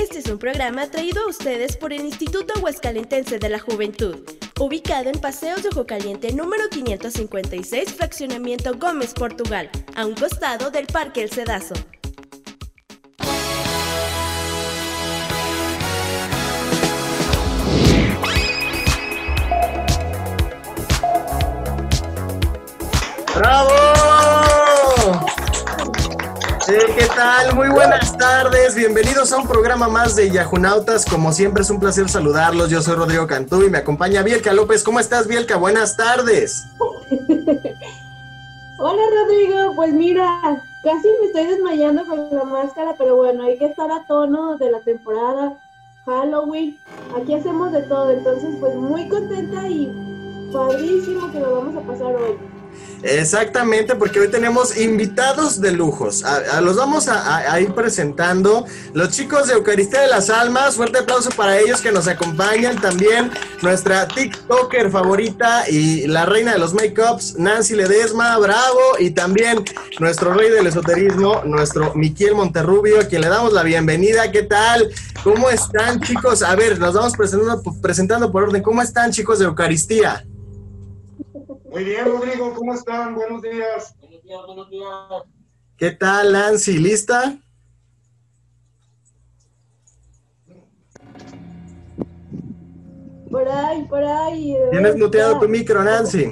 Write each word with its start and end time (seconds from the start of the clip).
Este 0.00 0.20
es 0.20 0.30
un 0.30 0.38
programa 0.38 0.86
traído 0.86 1.22
a 1.22 1.28
ustedes 1.28 1.76
por 1.76 1.92
el 1.92 2.00
Instituto 2.00 2.58
Huescalentense 2.60 3.38
de 3.38 3.50
la 3.50 3.58
Juventud, 3.58 4.16
ubicado 4.58 5.10
en 5.10 5.20
Paseos 5.20 5.62
de 5.62 5.68
Ojo 5.68 5.84
Caliente 5.86 6.32
número 6.32 6.70
556, 6.70 7.92
Fraccionamiento 7.92 8.78
Gómez, 8.78 9.12
Portugal, 9.12 9.68
a 9.94 10.06
un 10.06 10.14
costado 10.14 10.70
del 10.70 10.86
Parque 10.86 11.22
El 11.22 11.30
Cedazo. 11.30 11.74
¡Bravo! 23.36 23.79
Sí, 26.70 26.76
¿qué 26.96 27.06
tal? 27.16 27.56
Muy 27.56 27.68
buenas 27.68 28.16
tardes. 28.16 28.76
Bienvenidos 28.76 29.32
a 29.32 29.38
un 29.38 29.48
programa 29.48 29.88
más 29.88 30.14
de 30.14 30.30
Yajunautas. 30.30 31.04
Como 31.04 31.32
siempre 31.32 31.62
es 31.62 31.70
un 31.70 31.80
placer 31.80 32.08
saludarlos. 32.08 32.70
Yo 32.70 32.80
soy 32.80 32.94
Rodrigo 32.94 33.26
Cantú 33.26 33.64
y 33.64 33.70
me 33.70 33.78
acompaña 33.78 34.22
Bielka 34.22 34.52
López. 34.52 34.84
¿Cómo 34.84 35.00
estás, 35.00 35.26
Bielka? 35.26 35.56
Buenas 35.56 35.96
tardes. 35.96 36.68
Hola, 38.78 39.02
Rodrigo. 39.18 39.74
Pues 39.74 39.92
mira, 39.92 40.62
casi 40.84 41.08
me 41.20 41.26
estoy 41.26 41.46
desmayando 41.46 42.06
con 42.06 42.28
la 42.30 42.44
máscara, 42.44 42.94
pero 42.96 43.16
bueno, 43.16 43.42
hay 43.42 43.58
que 43.58 43.66
estar 43.66 43.90
a 43.90 44.04
tono 44.06 44.56
de 44.56 44.70
la 44.70 44.78
temporada. 44.78 45.54
Halloween. 46.06 46.78
Aquí 47.20 47.34
hacemos 47.34 47.72
de 47.72 47.82
todo. 47.82 48.12
Entonces, 48.12 48.50
pues 48.60 48.76
muy 48.76 49.08
contenta 49.08 49.68
y 49.68 49.92
padrísimo 50.52 51.32
que 51.32 51.40
lo 51.40 51.50
vamos 51.50 51.74
a 51.74 51.84
pasar 51.84 52.14
hoy. 52.14 52.38
Exactamente, 53.02 53.94
porque 53.94 54.20
hoy 54.20 54.28
tenemos 54.28 54.76
invitados 54.76 55.60
de 55.60 55.72
lujos. 55.72 56.22
Los 56.62 56.76
vamos 56.76 57.08
a, 57.08 57.58
ir 57.60 57.72
presentando. 57.72 58.66
Los 58.92 59.10
chicos 59.10 59.48
de 59.48 59.54
Eucaristía 59.54 60.02
de 60.02 60.08
las 60.08 60.28
Almas, 60.28 60.76
fuerte 60.76 60.98
aplauso 60.98 61.30
para 61.30 61.58
ellos 61.58 61.80
que 61.80 61.92
nos 61.92 62.08
acompañan. 62.08 62.80
También 62.80 63.30
nuestra 63.62 64.06
TikToker 64.06 64.90
favorita 64.90 65.68
y 65.68 66.06
la 66.06 66.26
reina 66.26 66.52
de 66.52 66.58
los 66.58 66.74
makeups, 66.74 67.38
Nancy 67.38 67.74
Ledesma, 67.74 68.36
bravo. 68.38 68.80
Y 68.98 69.10
también 69.10 69.64
nuestro 69.98 70.34
rey 70.34 70.50
del 70.50 70.66
esoterismo, 70.66 71.42
nuestro 71.44 71.94
Miquiel 71.94 72.34
Monterrubio, 72.34 73.00
a 73.00 73.04
quien 73.04 73.22
le 73.22 73.28
damos 73.28 73.52
la 73.54 73.62
bienvenida. 73.62 74.30
¿Qué 74.30 74.42
tal? 74.42 74.90
¿Cómo 75.24 75.48
están, 75.48 76.00
chicos? 76.00 76.42
A 76.42 76.54
ver, 76.54 76.78
nos 76.78 76.94
vamos 76.94 77.14
presentando, 77.16 77.62
presentando 77.80 78.30
por 78.30 78.42
orden. 78.42 78.62
¿Cómo 78.62 78.82
están, 78.82 79.10
chicos 79.10 79.38
de 79.38 79.46
Eucaristía? 79.46 80.24
Muy 81.70 81.84
bien, 81.84 82.04
Rodrigo, 82.04 82.52
¿cómo 82.52 82.74
están? 82.74 83.14
Buenos 83.14 83.42
días. 83.42 83.94
Buenos 84.00 84.22
días, 84.24 84.40
buenos 84.44 84.70
días. 84.70 84.88
¿Qué 85.76 85.92
tal, 85.92 86.32
Nancy? 86.32 86.78
¿Lista? 86.78 87.38
Por 93.30 93.48
ahí, 93.48 93.84
por 93.84 94.02
ahí. 94.02 94.56
Tienes 94.72 94.96
muteado 94.96 95.38
tu 95.38 95.48
micro, 95.48 95.84
Nancy. 95.84 96.24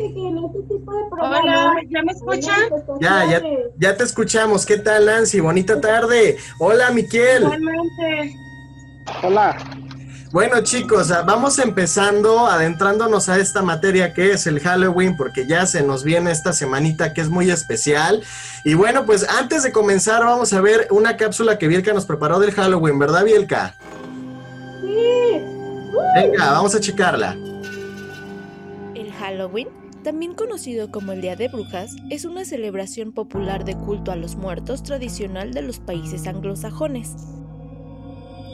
Hola, 1.13 1.75
¿ya 1.89 2.03
me 2.03 2.13
escuchan? 2.13 2.71
Ya, 3.01 3.25
ya, 3.31 3.43
ya 3.79 3.97
te 3.97 4.03
escuchamos. 4.03 4.67
¿Qué 4.67 4.79
tal, 4.79 5.07
Nancy? 5.07 5.39
Bonita 5.39 5.81
tarde. 5.81 6.37
Hola, 6.59 6.91
Miquel. 6.91 7.45
Igualmente. 7.45 8.35
Hola. 9.23 9.57
Bueno 10.31 10.61
chicos, 10.63 11.09
vamos 11.25 11.59
empezando, 11.59 12.49
adentrándonos 12.49 13.31
a 13.31 13.39
esta 13.39 13.63
materia 13.63 14.13
que 14.13 14.33
es 14.33 14.47
el 14.47 14.61
Halloween, 14.61 15.17
porque 15.17 15.47
ya 15.47 15.65
se 15.65 15.83
nos 15.83 16.05
viene 16.05 16.31
esta 16.31 16.53
semanita 16.53 17.15
que 17.15 17.23
es 17.23 17.31
muy 17.31 17.51
especial. 17.51 18.23
Y 18.63 18.75
bueno, 18.75 19.07
pues 19.07 19.27
antes 19.27 19.63
de 19.63 19.73
comenzar 19.73 20.23
vamos 20.23 20.53
a 20.53 20.61
ver 20.61 20.87
una 20.91 21.17
cápsula 21.17 21.59
que 21.59 21.67
Bielka 21.67 21.95
nos 21.95 22.05
preparó 22.05 22.39
del 22.41 22.53
Halloween, 22.53 22.99
¿verdad 22.99 23.25
Bielka? 23.25 23.75
Sí. 24.83 25.41
Venga, 26.15 26.51
vamos 26.51 26.75
a 26.75 26.81
checarla. 26.81 27.35
El 28.95 29.11
Halloween, 29.19 29.69
también 30.05 30.35
conocido 30.35 30.91
como 30.91 31.13
el 31.13 31.23
Día 31.23 31.37
de 31.37 31.49
Brujas, 31.49 31.97
es 32.11 32.27
una 32.27 32.45
celebración 32.45 33.13
popular 33.13 33.65
de 33.65 33.75
culto 33.75 34.13
a 34.13 34.17
los 34.17 34.37
muertos 34.37 34.83
tradicional 34.83 35.55
de 35.55 35.63
los 35.63 35.79
países 35.79 36.27
anglosajones. 36.27 37.15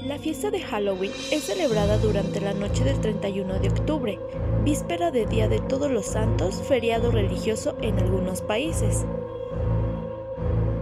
La 0.05 0.19
fiesta 0.19 0.51
de 0.51 0.61
Halloween 0.61 1.13
es 1.31 1.45
celebrada 1.45 1.97
durante 1.97 2.39
la 2.39 2.53
noche 2.53 2.85
del 2.85 3.01
31 3.01 3.59
de 3.59 3.71
octubre, 3.71 4.21
víspera 4.63 5.11
de 5.11 5.25
Día 5.25 5.49
de 5.49 5.61
Todos 5.61 5.91
los 5.91 6.05
Santos, 6.05 6.57
feriado 6.57 7.11
religioso 7.11 7.75
en 7.81 7.99
algunos 7.99 8.43
países. 8.43 9.07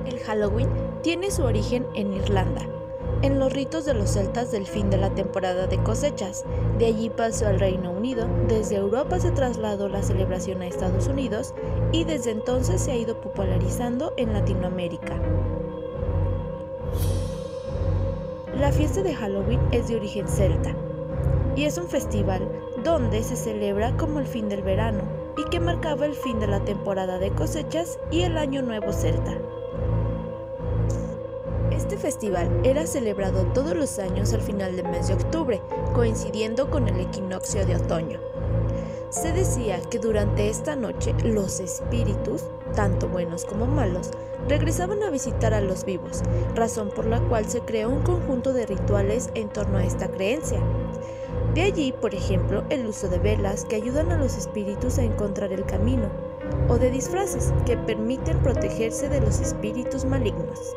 El 0.06 0.18
Halloween 0.18 0.68
tiene 1.02 1.30
su 1.30 1.44
origen 1.44 1.86
en 1.94 2.12
Irlanda, 2.14 2.66
en 3.22 3.38
los 3.38 3.52
ritos 3.52 3.84
de 3.84 3.94
los 3.94 4.10
celtas 4.10 4.50
del 4.50 4.66
fin 4.66 4.90
de 4.90 4.96
la 4.96 5.14
temporada 5.14 5.68
de 5.68 5.80
cosechas. 5.80 6.44
De 6.80 6.86
allí 6.86 7.08
pasó 7.08 7.46
al 7.46 7.60
Reino 7.60 7.92
Unido, 7.92 8.26
desde 8.48 8.74
Europa 8.74 9.20
se 9.20 9.30
trasladó 9.30 9.88
la 9.88 10.02
celebración 10.02 10.62
a 10.62 10.66
Estados 10.66 11.06
Unidos 11.06 11.54
y 11.92 12.02
desde 12.02 12.32
entonces 12.32 12.80
se 12.80 12.90
ha 12.90 12.96
ido 12.96 13.20
popularizando 13.20 14.14
en 14.16 14.32
Latinoamérica. 14.32 15.20
La 18.62 18.70
fiesta 18.70 19.02
de 19.02 19.12
Halloween 19.12 19.58
es 19.72 19.88
de 19.88 19.96
origen 19.96 20.28
celta 20.28 20.72
y 21.56 21.64
es 21.64 21.78
un 21.78 21.88
festival 21.88 22.48
donde 22.84 23.24
se 23.24 23.34
celebra 23.34 23.96
como 23.96 24.20
el 24.20 24.26
fin 24.28 24.48
del 24.48 24.62
verano 24.62 25.02
y 25.36 25.50
que 25.50 25.58
marcaba 25.58 26.06
el 26.06 26.14
fin 26.14 26.38
de 26.38 26.46
la 26.46 26.64
temporada 26.64 27.18
de 27.18 27.32
cosechas 27.32 27.98
y 28.12 28.22
el 28.22 28.38
año 28.38 28.62
nuevo 28.62 28.92
celta. 28.92 29.36
Este 31.72 31.96
festival 31.96 32.60
era 32.62 32.86
celebrado 32.86 33.46
todos 33.46 33.74
los 33.74 33.98
años 33.98 34.32
al 34.32 34.42
final 34.42 34.76
del 34.76 34.88
mes 34.88 35.08
de 35.08 35.14
octubre, 35.14 35.60
coincidiendo 35.92 36.70
con 36.70 36.86
el 36.86 37.00
equinoccio 37.00 37.66
de 37.66 37.74
otoño. 37.74 38.20
Se 39.10 39.32
decía 39.32 39.80
que 39.90 39.98
durante 39.98 40.48
esta 40.48 40.76
noche 40.76 41.16
los 41.24 41.58
espíritus, 41.58 42.44
tanto 42.72 43.08
buenos 43.08 43.44
como 43.44 43.66
malos, 43.66 44.10
regresaban 44.48 45.02
a 45.02 45.10
visitar 45.10 45.54
a 45.54 45.60
los 45.60 45.84
vivos, 45.84 46.22
razón 46.54 46.90
por 46.90 47.06
la 47.06 47.20
cual 47.20 47.46
se 47.46 47.60
creó 47.60 47.90
un 47.90 48.02
conjunto 48.02 48.52
de 48.52 48.66
rituales 48.66 49.30
en 49.34 49.48
torno 49.48 49.78
a 49.78 49.84
esta 49.84 50.08
creencia. 50.08 50.60
De 51.54 51.62
allí, 51.62 51.92
por 51.92 52.14
ejemplo, 52.14 52.64
el 52.70 52.86
uso 52.86 53.08
de 53.08 53.18
velas 53.18 53.64
que 53.66 53.76
ayudan 53.76 54.10
a 54.10 54.16
los 54.16 54.36
espíritus 54.36 54.98
a 54.98 55.04
encontrar 55.04 55.52
el 55.52 55.64
camino, 55.64 56.08
o 56.68 56.78
de 56.78 56.90
disfraces 56.90 57.52
que 57.66 57.76
permiten 57.76 58.38
protegerse 58.38 59.08
de 59.08 59.20
los 59.20 59.40
espíritus 59.40 60.04
malignos. 60.04 60.74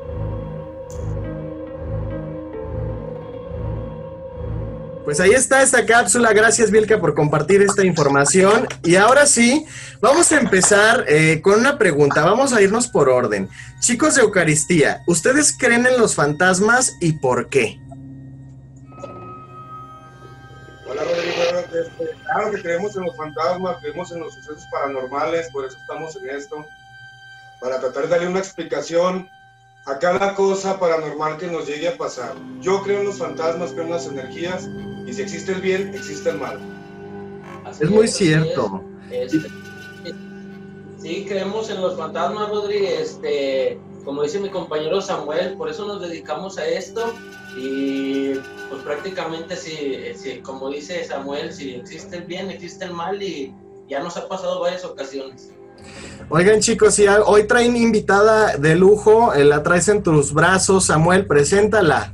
Pues 5.05 5.19
ahí 5.19 5.31
está 5.31 5.61
esta 5.61 5.85
cápsula. 5.85 6.33
Gracias, 6.33 6.71
Vilka, 6.71 6.99
por 6.99 7.13
compartir 7.13 7.61
esta 7.61 7.85
información. 7.85 8.67
Y 8.83 8.95
ahora 8.95 9.27
sí, 9.27 9.63
vamos 10.01 10.31
a 10.31 10.39
empezar 10.39 11.05
eh, 11.07 11.41
con 11.43 11.59
una 11.59 11.77
pregunta. 11.77 12.25
Vamos 12.25 12.53
a 12.53 12.61
irnos 12.61 12.87
por 12.87 13.07
orden. 13.07 13.47
Chicos 13.79 14.15
de 14.15 14.23
Eucaristía, 14.23 15.03
¿ustedes 15.05 15.55
creen 15.55 15.85
en 15.85 15.99
los 15.99 16.15
fantasmas 16.15 16.97
y 16.99 17.13
por 17.13 17.49
qué? 17.49 17.79
Hola, 20.89 21.03
Rodrigo. 21.03 21.35
Este, 21.65 22.09
claro 22.23 22.51
que 22.51 22.61
creemos 22.63 22.95
en 22.95 23.03
los 23.03 23.15
fantasmas, 23.15 23.77
creemos 23.81 24.11
en 24.11 24.21
los 24.21 24.33
sucesos 24.33 24.65
paranormales, 24.71 25.49
por 25.51 25.65
eso 25.65 25.77
estamos 25.79 26.15
en 26.15 26.29
esto, 26.29 26.65
para 27.61 27.79
tratar 27.79 28.03
de 28.03 28.09
darle 28.09 28.27
una 28.29 28.39
explicación 28.39 29.29
a 29.85 29.99
cada 29.99 30.33
cosa 30.33 30.79
paranormal 30.79 31.37
que 31.37 31.47
nos 31.47 31.67
llegue 31.67 31.87
a 31.87 31.97
pasar. 31.97 32.33
Yo 32.59 32.81
creo 32.81 33.01
en 33.01 33.05
los 33.05 33.17
fantasmas, 33.17 33.71
creo 33.71 33.83
en 33.85 33.91
las 33.91 34.07
energías 34.07 34.67
y 35.05 35.13
si 35.13 35.21
existe 35.21 35.51
el 35.51 35.61
bien, 35.61 35.93
existe 35.93 36.29
el 36.29 36.39
mal. 36.39 36.59
es 37.79 37.89
muy 37.89 38.07
cierto. 38.07 38.83
Este, 39.11 39.47
sí, 40.97 41.25
creemos 41.27 41.69
en 41.69 41.81
los 41.81 41.95
fantasmas, 41.95 42.49
Rodri. 42.49 42.85
Este, 42.85 43.79
como 44.03 44.23
dice 44.23 44.39
mi 44.39 44.49
compañero 44.49 45.01
Samuel, 45.01 45.55
por 45.55 45.69
eso 45.69 45.85
nos 45.85 46.01
dedicamos 46.01 46.57
a 46.57 46.67
esto. 46.67 47.13
Y 47.55 48.33
pues 48.69 48.81
prácticamente, 48.83 49.55
si, 49.55 50.41
como 50.41 50.69
dice 50.71 51.03
Samuel, 51.03 51.53
si 51.53 51.75
existe 51.75 52.17
el 52.17 52.23
bien, 52.23 52.49
existe 52.49 52.85
el 52.85 52.93
mal 52.93 53.21
y 53.21 53.53
ya 53.87 54.01
nos 54.01 54.17
ha 54.17 54.27
pasado 54.27 54.59
varias 54.59 54.83
ocasiones. 54.83 55.51
Oigan 56.29 56.59
chicos, 56.59 56.95
si 56.95 57.05
hoy 57.07 57.43
traen 57.43 57.77
invitada 57.77 58.57
de 58.57 58.75
lujo, 58.75 59.33
eh, 59.33 59.45
la 59.45 59.61
traes 59.61 59.87
en 59.89 60.01
tus 60.01 60.33
brazos, 60.33 60.85
Samuel, 60.85 61.27
preséntala. 61.27 62.13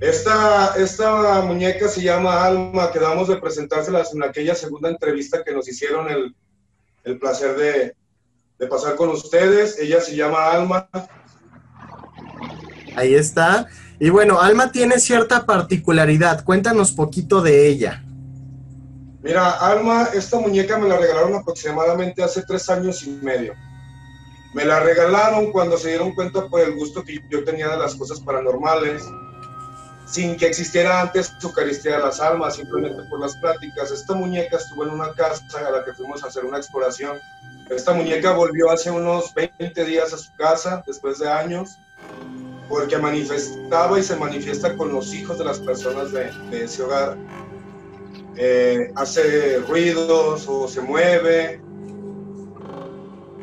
Esta, 0.00 0.74
esta 0.76 1.40
muñeca 1.42 1.88
se 1.88 2.02
llama 2.02 2.44
Alma, 2.44 2.92
quedamos 2.92 3.28
de 3.28 3.36
presentárselas 3.36 4.12
en 4.12 4.22
aquella 4.22 4.54
segunda 4.54 4.90
entrevista 4.90 5.42
que 5.42 5.54
nos 5.54 5.66
hicieron 5.66 6.10
el, 6.10 6.34
el 7.04 7.18
placer 7.18 7.56
de, 7.56 7.96
de 8.58 8.66
pasar 8.66 8.96
con 8.96 9.08
ustedes. 9.08 9.78
Ella 9.78 10.02
se 10.02 10.14
llama 10.14 10.50
Alma. 10.50 10.88
Ahí 12.96 13.14
está. 13.14 13.66
Y 13.98 14.10
bueno, 14.10 14.40
Alma 14.40 14.72
tiene 14.72 14.98
cierta 14.98 15.46
particularidad. 15.46 16.44
Cuéntanos 16.44 16.92
poquito 16.92 17.40
de 17.40 17.66
ella. 17.68 18.04
Mira, 19.24 19.52
Alma, 19.52 20.10
esta 20.12 20.38
muñeca 20.38 20.78
me 20.78 20.86
la 20.86 20.98
regalaron 20.98 21.34
aproximadamente 21.34 22.22
hace 22.22 22.42
tres 22.42 22.68
años 22.68 23.02
y 23.04 23.10
medio. 23.22 23.54
Me 24.52 24.66
la 24.66 24.80
regalaron 24.80 25.50
cuando 25.50 25.78
se 25.78 25.88
dieron 25.88 26.14
cuenta 26.14 26.46
por 26.46 26.60
el 26.60 26.74
gusto 26.74 27.02
que 27.02 27.24
yo 27.30 27.42
tenía 27.42 27.68
de 27.68 27.78
las 27.78 27.94
cosas 27.94 28.20
paranormales 28.20 29.02
sin 30.06 30.36
que 30.36 30.46
existiera 30.46 31.00
antes 31.00 31.32
Eucaristía 31.42 31.96
de 31.96 32.02
las 32.02 32.20
Almas, 32.20 32.56
simplemente 32.56 33.02
por 33.08 33.18
las 33.18 33.34
pláticas. 33.38 33.90
Esta 33.90 34.14
muñeca 34.14 34.58
estuvo 34.58 34.84
en 34.84 34.90
una 34.90 35.12
casa 35.14 35.42
a 35.66 35.70
la 35.70 35.84
que 35.84 35.94
fuimos 35.94 36.22
a 36.22 36.26
hacer 36.26 36.44
una 36.44 36.58
exploración. 36.58 37.18
Esta 37.70 37.94
muñeca 37.94 38.32
volvió 38.32 38.70
hace 38.70 38.90
unos 38.90 39.32
20 39.32 39.84
días 39.86 40.12
a 40.12 40.18
su 40.18 40.32
casa, 40.36 40.84
después 40.86 41.18
de 41.18 41.30
años, 41.30 41.78
porque 42.68 42.98
manifestaba 42.98 43.98
y 43.98 44.02
se 44.02 44.16
manifiesta 44.16 44.76
con 44.76 44.92
los 44.92 45.14
hijos 45.14 45.38
de 45.38 45.46
las 45.46 45.58
personas 45.60 46.12
de, 46.12 46.30
ese 46.52 46.82
hogar. 46.82 47.16
Eh, 48.36 48.90
hace 48.96 49.58
ruidos 49.68 50.46
o 50.48 50.66
se 50.68 50.80
mueve. 50.80 51.60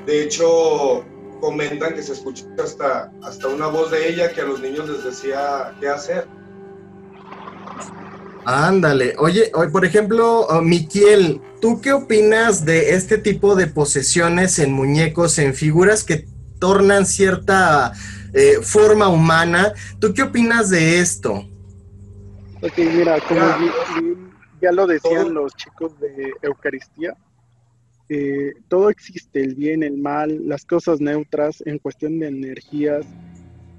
De 0.06 0.24
hecho, 0.24 1.06
comentan 1.40 1.94
que 1.96 2.04
se 2.04 2.14
escucha 2.14 2.46
hasta, 2.64 3.12
hasta 3.24 3.48
una 3.48 3.68
voz 3.68 3.92
de 3.92 4.10
ella 4.10 4.32
que 4.34 4.42
a 4.42 4.46
los 4.46 4.60
niños 4.60 4.90
les 4.90 5.04
decía 5.04 5.76
qué 5.80 5.88
hacer. 5.90 6.28
Ándale, 8.44 9.14
oye, 9.20 9.52
por 9.72 9.86
ejemplo, 9.86 10.42
oh, 10.42 10.62
Miquiel, 10.62 11.42
¿tú 11.62 11.80
qué 11.80 11.94
opinas 11.94 12.66
de 12.66 12.96
este 12.96 13.20
tipo 13.20 13.56
de 13.56 13.68
posesiones 13.68 14.58
en 14.58 14.74
muñecos, 14.74 15.38
en 15.38 15.54
figuras 15.54 16.04
que 16.04 16.26
tornan 16.60 17.06
cierta 17.06 17.94
eh, 18.34 18.58
forma 18.64 19.10
humana? 19.10 19.74
¿Tú 20.00 20.14
qué 20.14 20.24
opinas 20.24 20.70
de 20.72 21.00
esto? 21.00 21.48
Ok, 22.64 22.78
mira, 22.78 23.20
como 23.22 23.40
ya, 23.40 23.58
lo 24.72 24.86
decían 24.86 25.34
los 25.34 25.56
chicos 25.56 26.00
de 26.00 26.34
Eucaristía, 26.44 27.16
eh, 28.10 28.54
todo 28.68 28.90
existe, 28.90 29.42
el 29.42 29.56
bien, 29.56 29.84
el 29.84 29.98
mal, 29.98 30.48
las 30.48 30.66
cosas 30.66 31.00
neutras 31.00 31.64
en 31.66 31.80
cuestión 31.80 32.20
de 32.20 32.28
energías. 32.28 33.06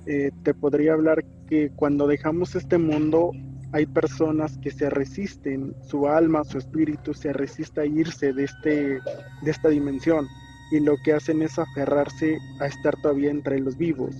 Eh, 0.06 0.30
te 0.42 0.54
podría 0.54 0.94
hablar 0.94 1.22
que 1.46 1.70
cuando 1.76 2.06
dejamos 2.06 2.54
este 2.54 2.78
mundo 2.78 3.32
hay 3.72 3.84
personas 3.84 4.56
que 4.58 4.70
se 4.70 4.88
resisten, 4.88 5.74
su 5.86 6.08
alma, 6.08 6.44
su 6.44 6.56
espíritu 6.56 7.12
se 7.12 7.34
resiste 7.34 7.82
a 7.82 7.86
irse 7.86 8.32
de, 8.32 8.44
este, 8.44 9.00
de 9.42 9.50
esta 9.50 9.68
dimensión 9.68 10.26
y 10.70 10.80
lo 10.80 10.94
que 11.04 11.12
hacen 11.12 11.42
es 11.42 11.58
aferrarse 11.58 12.38
a 12.60 12.66
estar 12.66 12.94
todavía 13.02 13.30
entre 13.30 13.60
los 13.60 13.76
vivos. 13.76 14.16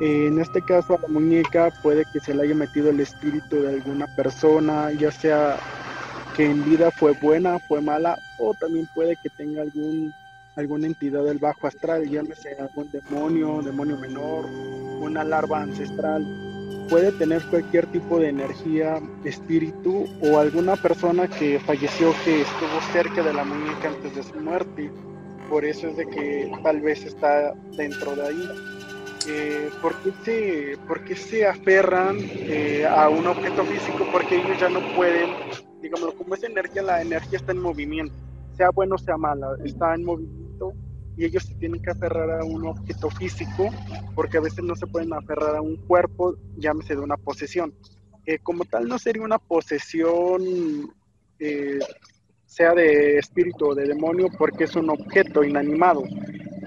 En 0.00 0.38
este 0.38 0.62
caso 0.62 0.94
a 0.94 1.00
la 1.00 1.08
muñeca 1.08 1.72
puede 1.82 2.04
que 2.12 2.20
se 2.20 2.34
le 2.34 2.42
haya 2.42 2.54
metido 2.54 2.90
el 2.90 3.00
espíritu 3.00 3.62
de 3.62 3.74
alguna 3.74 4.06
persona, 4.14 4.92
ya 4.92 5.10
sea 5.10 5.58
que 6.36 6.44
en 6.44 6.64
vida 6.64 6.90
fue 6.90 7.12
buena, 7.12 7.58
fue 7.58 7.80
mala, 7.80 8.18
o 8.38 8.54
también 8.54 8.88
puede 8.94 9.16
que 9.22 9.30
tenga 9.30 9.62
algún 9.62 10.12
alguna 10.56 10.86
entidad 10.86 11.22
del 11.24 11.38
bajo 11.38 11.66
astral, 11.66 12.08
llámese 12.08 12.56
algún 12.58 12.90
demonio, 12.90 13.60
demonio 13.62 13.98
menor, 13.98 14.46
una 15.00 15.22
larva 15.22 15.60
ancestral 15.60 16.24
puede 16.88 17.12
tener 17.12 17.42
cualquier 17.46 17.86
tipo 17.86 18.18
de 18.18 18.28
energía, 18.28 19.00
espíritu 19.24 20.06
o 20.22 20.38
alguna 20.38 20.76
persona 20.76 21.28
que 21.28 21.58
falleció 21.60 22.12
que 22.24 22.42
estuvo 22.42 22.80
cerca 22.92 23.22
de 23.22 23.32
la 23.32 23.44
muñeca 23.44 23.88
antes 23.88 24.14
de 24.14 24.22
su 24.22 24.38
muerte. 24.40 24.90
Por 25.50 25.64
eso 25.64 25.88
es 25.88 25.96
de 25.96 26.06
que 26.06 26.52
tal 26.62 26.80
vez 26.80 27.04
está 27.04 27.54
dentro 27.76 28.14
de 28.16 28.22
ahí. 28.22 28.75
Eh, 29.28 29.70
¿por, 29.82 29.94
qué 30.02 31.16
se, 31.16 31.16
se 31.16 31.46
aferran 31.46 32.16
eh, 32.20 32.86
a 32.86 33.08
un 33.08 33.26
objeto 33.26 33.64
físico? 33.64 34.06
Porque 34.12 34.36
ellos 34.36 34.58
ya 34.60 34.68
no 34.68 34.80
pueden, 34.94 35.30
digamos, 35.82 36.14
como 36.14 36.34
es 36.34 36.44
energía, 36.44 36.82
la 36.82 37.02
energía 37.02 37.38
está 37.38 37.52
en 37.52 37.60
movimiento, 37.60 38.14
sea 38.56 38.70
bueno 38.70 38.94
o 38.94 38.98
sea 38.98 39.16
mala, 39.16 39.48
está 39.64 39.94
en 39.94 40.04
movimiento 40.04 40.72
y 41.16 41.24
ellos 41.24 41.44
se 41.44 41.54
tienen 41.54 41.82
que 41.82 41.90
aferrar 41.90 42.40
a 42.40 42.44
un 42.44 42.66
objeto 42.66 43.10
físico 43.10 43.68
porque 44.14 44.38
a 44.38 44.42
veces 44.42 44.62
no 44.62 44.76
se 44.76 44.86
pueden 44.86 45.12
aferrar 45.12 45.56
a 45.56 45.62
un 45.62 45.76
cuerpo, 45.76 46.36
llámese 46.56 46.94
de 46.94 47.00
una 47.00 47.16
posesión. 47.16 47.74
Eh, 48.26 48.38
como 48.42 48.64
tal 48.64 48.88
no 48.88 48.98
sería 48.98 49.22
una 49.22 49.38
posesión 49.38 50.42
eh, 51.38 51.78
sea 52.44 52.74
de 52.74 53.18
espíritu 53.18 53.68
o 53.68 53.74
de 53.74 53.86
demonio 53.86 54.28
porque 54.38 54.64
es 54.64 54.76
un 54.76 54.90
objeto 54.90 55.42
inanimado, 55.42 56.02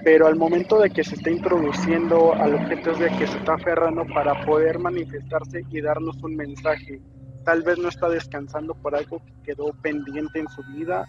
pero 0.04 0.26
al 0.26 0.36
momento 0.36 0.78
de 0.78 0.90
que 0.90 1.04
se 1.04 1.14
está 1.14 1.30
introduciendo 1.30 2.34
al 2.40 2.54
objeto 2.54 2.92
es 2.92 2.98
de 2.98 3.08
que 3.10 3.26
se 3.26 3.38
está 3.38 3.54
aferrando 3.54 4.04
para 4.06 4.34
poder 4.44 4.78
manifestarse 4.78 5.64
y 5.70 5.80
darnos 5.80 6.16
un 6.22 6.36
mensaje. 6.36 7.00
Tal 7.44 7.62
vez 7.62 7.78
no 7.78 7.88
está 7.88 8.08
descansando 8.08 8.74
por 8.74 8.94
algo 8.94 9.22
que 9.24 9.52
quedó 9.52 9.72
pendiente 9.82 10.40
en 10.40 10.48
su 10.48 10.62
vida 10.74 11.06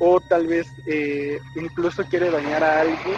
o 0.00 0.20
tal 0.28 0.46
vez 0.46 0.66
eh, 0.88 1.38
incluso 1.56 2.04
quiere 2.04 2.30
dañar 2.30 2.62
a 2.62 2.80
alguien, 2.80 3.16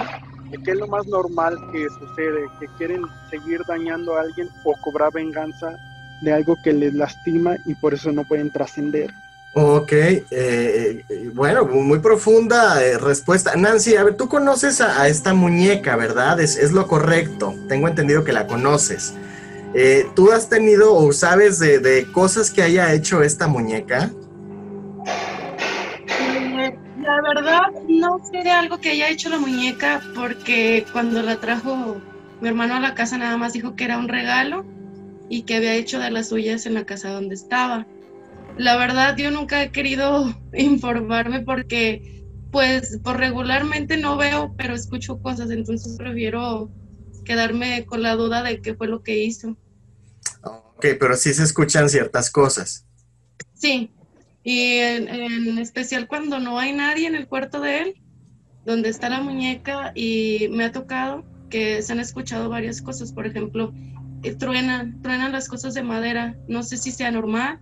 que 0.65 0.71
es 0.71 0.79
lo 0.79 0.87
más 0.87 1.07
normal 1.07 1.57
que 1.73 1.87
sucede, 1.89 2.47
que 2.59 2.67
quieren 2.79 3.03
seguir 3.31 3.61
dañando 3.69 4.17
a 4.17 4.23
alguien 4.23 4.49
o 4.65 4.75
cobrar 4.83 5.13
venganza 5.13 5.77
de 6.23 6.33
algo 6.33 6.57
que 6.63 6.73
les 6.73 6.95
lastima 6.95 7.57
y 7.67 7.75
por 7.75 7.95
eso 7.95 8.13
no 8.13 8.25
pueden 8.25 8.51
trascender. 8.51 9.11
Ok, 9.53 9.93
eh, 9.93 10.25
eh, 10.31 11.31
bueno, 11.35 11.65
muy 11.65 11.99
profunda 11.99 12.79
respuesta. 12.99 13.57
Nancy, 13.57 13.97
a 13.97 14.05
ver, 14.05 14.17
tú 14.17 14.29
conoces 14.29 14.81
a, 14.81 15.09
esta 15.09 15.35
muñeca, 15.35 15.97
¿verdad? 15.97 16.41
Es, 16.41 16.57
es, 16.57 16.73
lo 16.73 16.87
correcto. 16.87 17.55
Tengo 17.69 17.89
entendido 17.89 18.23
que 18.23 18.33
la 18.33 18.47
conoces. 18.47 19.15
¿Tú 20.15 20.33
has 20.33 20.49
tenido 20.49 20.95
o 20.95 21.13
sabes 21.13 21.59
de, 21.59 21.79
de 21.79 22.11
cosas 22.11 22.51
que 22.51 22.63
haya 22.63 22.93
hecho 22.93 23.23
esta 23.23 23.47
muñeca? 23.47 24.11
La 27.03 27.23
verdad, 27.23 27.63
no 27.89 28.19
sé 28.31 28.43
de 28.43 28.51
algo 28.51 28.79
que 28.79 28.91
haya 28.91 29.09
hecho 29.09 29.31
la 29.31 29.39
muñeca 29.39 30.01
porque 30.15 30.85
cuando 30.93 31.23
la 31.23 31.37
trajo 31.37 31.97
mi 32.41 32.49
hermano 32.49 32.75
a 32.75 32.81
la 32.81 32.95
casa 32.95 33.19
nada 33.19 33.37
más 33.37 33.53
dijo 33.53 33.75
que 33.75 33.85
era 33.85 33.99
un 33.99 34.09
regalo 34.09 34.65
y 35.29 35.43
que 35.43 35.57
había 35.57 35.75
hecho 35.75 35.99
de 35.99 36.11
las 36.11 36.29
suyas 36.29 36.67
en 36.67 36.75
la 36.75 36.85
casa 36.85 37.11
donde 37.11 37.35
estaba. 37.35 37.87
La 38.61 38.77
verdad, 38.77 39.17
yo 39.17 39.31
nunca 39.31 39.63
he 39.63 39.71
querido 39.71 40.39
informarme 40.53 41.41
porque, 41.41 42.27
pues, 42.51 42.99
por 43.03 43.17
regularmente 43.17 43.97
no 43.97 44.19
veo, 44.19 44.55
pero 44.59 44.75
escucho 44.75 45.19
cosas, 45.23 45.51
entonces 45.51 45.97
prefiero 45.97 46.71
quedarme 47.25 47.87
con 47.87 48.03
la 48.03 48.17
duda 48.17 48.43
de 48.43 48.61
qué 48.61 48.75
fue 48.75 48.87
lo 48.87 49.03
que 49.03 49.23
hizo. 49.23 49.57
Ok, 50.43 50.85
pero 50.99 51.17
sí 51.17 51.33
se 51.33 51.45
escuchan 51.45 51.89
ciertas 51.89 52.31
cosas. 52.31 52.85
Sí, 53.55 53.95
y 54.45 54.73
en, 54.75 55.59
especial 55.59 56.07
cuando 56.07 56.39
no 56.39 56.59
hay 56.59 56.75
nadie 56.75 57.07
en 57.07 57.15
el 57.15 57.29
cuarto 57.29 57.63
de 57.63 57.81
él, 57.81 57.95
donde 58.67 58.91
está 58.91 59.09
la 59.09 59.23
muñeca, 59.23 59.93
y 59.95 60.49
me 60.51 60.65
ha 60.65 60.73
tocado 60.73 61.25
que 61.49 61.81
se 61.81 61.93
han 61.95 62.01
escuchado 62.01 62.51
varias 62.51 62.83
cosas, 62.83 63.15
por 63.15 63.27
ejemplo, 63.27 63.73
eh, 64.23 64.35
truenan, 64.35 65.01
truenan 65.01 65.33
las 65.33 65.49
cosas 65.49 65.73
de 65.73 65.83
madera, 65.83 66.37
no 66.47 66.63
sé 66.63 66.77
si 66.77 66.93
sea 66.93 67.11
normal, 67.11 67.59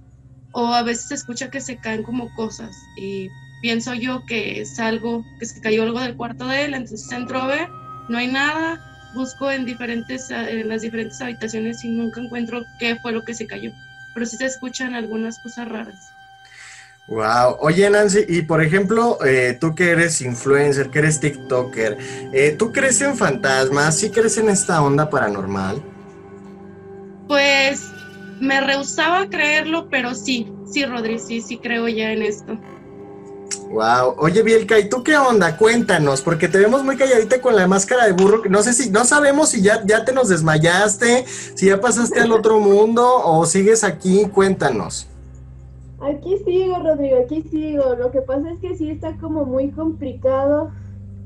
o 0.52 0.74
a 0.74 0.82
veces 0.82 1.08
se 1.08 1.14
escucha 1.14 1.50
que 1.50 1.60
se 1.60 1.76
caen 1.76 2.02
como 2.02 2.34
cosas, 2.34 2.74
y 2.96 3.28
pienso 3.60 3.94
yo 3.94 4.24
que 4.26 4.60
es 4.60 4.78
algo, 4.78 5.24
que 5.38 5.46
se 5.46 5.60
cayó 5.60 5.82
algo 5.82 6.00
del 6.00 6.16
cuarto 6.16 6.46
de 6.46 6.64
él, 6.64 6.74
entonces 6.74 7.10
entro 7.12 7.42
a 7.42 7.46
ver, 7.46 7.68
no 8.08 8.18
hay 8.18 8.28
nada, 8.28 8.80
busco 9.14 9.50
en 9.50 9.64
diferentes, 9.64 10.30
en 10.30 10.68
las 10.68 10.82
diferentes 10.82 11.20
habitaciones 11.20 11.84
y 11.84 11.88
nunca 11.88 12.20
encuentro 12.20 12.64
qué 12.78 12.96
fue 12.96 13.12
lo 13.12 13.24
que 13.24 13.34
se 13.34 13.46
cayó, 13.46 13.72
pero 14.14 14.26
sí 14.26 14.36
se 14.36 14.46
escuchan 14.46 14.94
algunas 14.94 15.38
cosas 15.40 15.68
raras. 15.68 16.12
Wow. 17.08 17.56
Oye, 17.60 17.88
Nancy, 17.88 18.26
y 18.28 18.42
por 18.42 18.62
ejemplo, 18.62 19.18
eh, 19.24 19.56
tú 19.58 19.74
que 19.74 19.90
eres 19.92 20.20
influencer, 20.20 20.90
que 20.90 20.98
eres 20.98 21.20
TikToker, 21.20 21.96
eh, 22.34 22.54
¿tú 22.58 22.70
crees 22.70 23.00
en 23.00 23.16
fantasmas? 23.16 23.96
¿Sí 23.96 24.10
crees 24.10 24.36
en 24.36 24.50
esta 24.50 24.82
onda 24.82 25.08
paranormal? 25.08 25.82
Pues 27.26 27.80
me 28.40 28.60
rehusaba 28.60 29.28
creerlo, 29.28 29.88
pero 29.90 30.14
sí, 30.14 30.52
sí, 30.70 30.84
Rodri, 30.84 31.18
sí, 31.18 31.40
sí 31.40 31.58
creo 31.58 31.88
ya 31.88 32.12
en 32.12 32.22
esto. 32.22 32.58
Wow. 33.70 34.14
Oye, 34.18 34.42
Bielka, 34.42 34.78
¿y 34.78 34.88
tú 34.88 35.02
qué 35.02 35.16
onda? 35.16 35.56
Cuéntanos, 35.56 36.22
porque 36.22 36.48
te 36.48 36.58
vemos 36.58 36.82
muy 36.84 36.96
calladita 36.96 37.40
con 37.40 37.54
la 37.54 37.66
máscara 37.66 38.06
de 38.06 38.12
burro. 38.12 38.42
No 38.48 38.62
sé 38.62 38.72
si, 38.72 38.90
no 38.90 39.04
sabemos 39.04 39.50
si 39.50 39.62
ya, 39.62 39.84
ya 39.84 40.04
te 40.04 40.12
nos 40.12 40.28
desmayaste, 40.28 41.26
si 41.26 41.66
ya 41.66 41.80
pasaste 41.80 42.20
al 42.20 42.32
otro 42.32 42.60
mundo 42.60 43.06
o 43.24 43.44
sigues 43.44 43.84
aquí. 43.84 44.26
Cuéntanos. 44.32 45.06
Aquí 46.00 46.38
sigo, 46.44 46.78
Rodrigo, 46.78 47.18
aquí 47.24 47.42
sigo. 47.50 47.94
Lo 47.94 48.10
que 48.10 48.22
pasa 48.22 48.50
es 48.52 48.58
que 48.60 48.76
sí 48.76 48.90
está 48.90 49.16
como 49.16 49.44
muy 49.44 49.70
complicado 49.70 50.70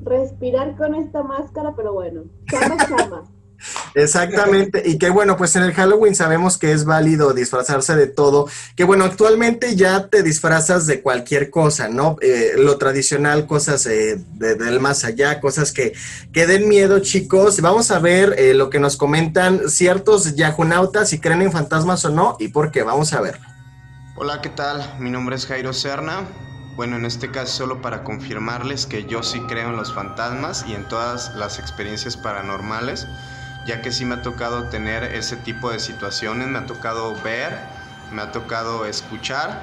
respirar 0.02 0.76
con 0.76 0.96
esta 0.96 1.22
máscara, 1.22 1.74
pero 1.76 1.92
bueno, 1.92 2.22
chama, 2.50 2.76
chama. 2.88 3.22
Exactamente, 3.94 4.82
y 4.84 4.98
que 4.98 5.10
bueno, 5.10 5.36
pues 5.36 5.54
en 5.56 5.62
el 5.62 5.72
Halloween 5.72 6.14
sabemos 6.14 6.58
que 6.58 6.72
es 6.72 6.84
válido 6.84 7.32
disfrazarse 7.32 7.96
de 7.96 8.06
todo, 8.06 8.48
que 8.76 8.84
bueno, 8.84 9.04
actualmente 9.04 9.76
ya 9.76 10.08
te 10.08 10.22
disfrazas 10.22 10.86
de 10.86 11.00
cualquier 11.02 11.50
cosa, 11.50 11.88
¿no? 11.88 12.16
Eh, 12.20 12.52
lo 12.56 12.78
tradicional, 12.78 13.46
cosas 13.46 13.86
eh, 13.86 14.18
del 14.34 14.80
más 14.80 15.04
allá, 15.04 15.40
cosas 15.40 15.72
que, 15.72 15.92
que 16.32 16.46
den 16.46 16.68
miedo, 16.68 17.00
chicos. 17.00 17.60
Vamos 17.60 17.90
a 17.90 17.98
ver 17.98 18.34
eh, 18.38 18.54
lo 18.54 18.70
que 18.70 18.80
nos 18.80 18.96
comentan 18.96 19.68
ciertos 19.68 20.34
yajunautas, 20.34 21.10
si 21.10 21.20
creen 21.20 21.42
en 21.42 21.52
fantasmas 21.52 22.04
o 22.04 22.10
no, 22.10 22.36
y 22.38 22.48
por 22.48 22.70
qué, 22.70 22.82
vamos 22.82 23.12
a 23.12 23.20
verlo. 23.20 23.46
Hola, 24.16 24.40
¿qué 24.40 24.50
tal? 24.50 24.96
Mi 24.98 25.10
nombre 25.10 25.36
es 25.36 25.46
Jairo 25.46 25.72
Serna. 25.72 26.28
Bueno, 26.76 26.96
en 26.96 27.04
este 27.04 27.30
caso 27.30 27.58
solo 27.58 27.82
para 27.82 28.02
confirmarles 28.02 28.86
que 28.86 29.04
yo 29.04 29.22
sí 29.22 29.40
creo 29.48 29.68
en 29.70 29.76
los 29.76 29.92
fantasmas 29.92 30.64
y 30.66 30.74
en 30.74 30.88
todas 30.88 31.34
las 31.34 31.58
experiencias 31.58 32.16
paranormales. 32.16 33.06
Ya 33.66 33.80
que 33.80 33.92
sí 33.92 34.04
me 34.04 34.16
ha 34.16 34.22
tocado 34.22 34.64
tener 34.64 35.04
ese 35.04 35.36
tipo 35.36 35.70
de 35.70 35.78
situaciones, 35.78 36.48
me 36.48 36.58
ha 36.58 36.66
tocado 36.66 37.14
ver, 37.22 37.56
me 38.12 38.22
ha 38.22 38.32
tocado 38.32 38.86
escuchar 38.86 39.62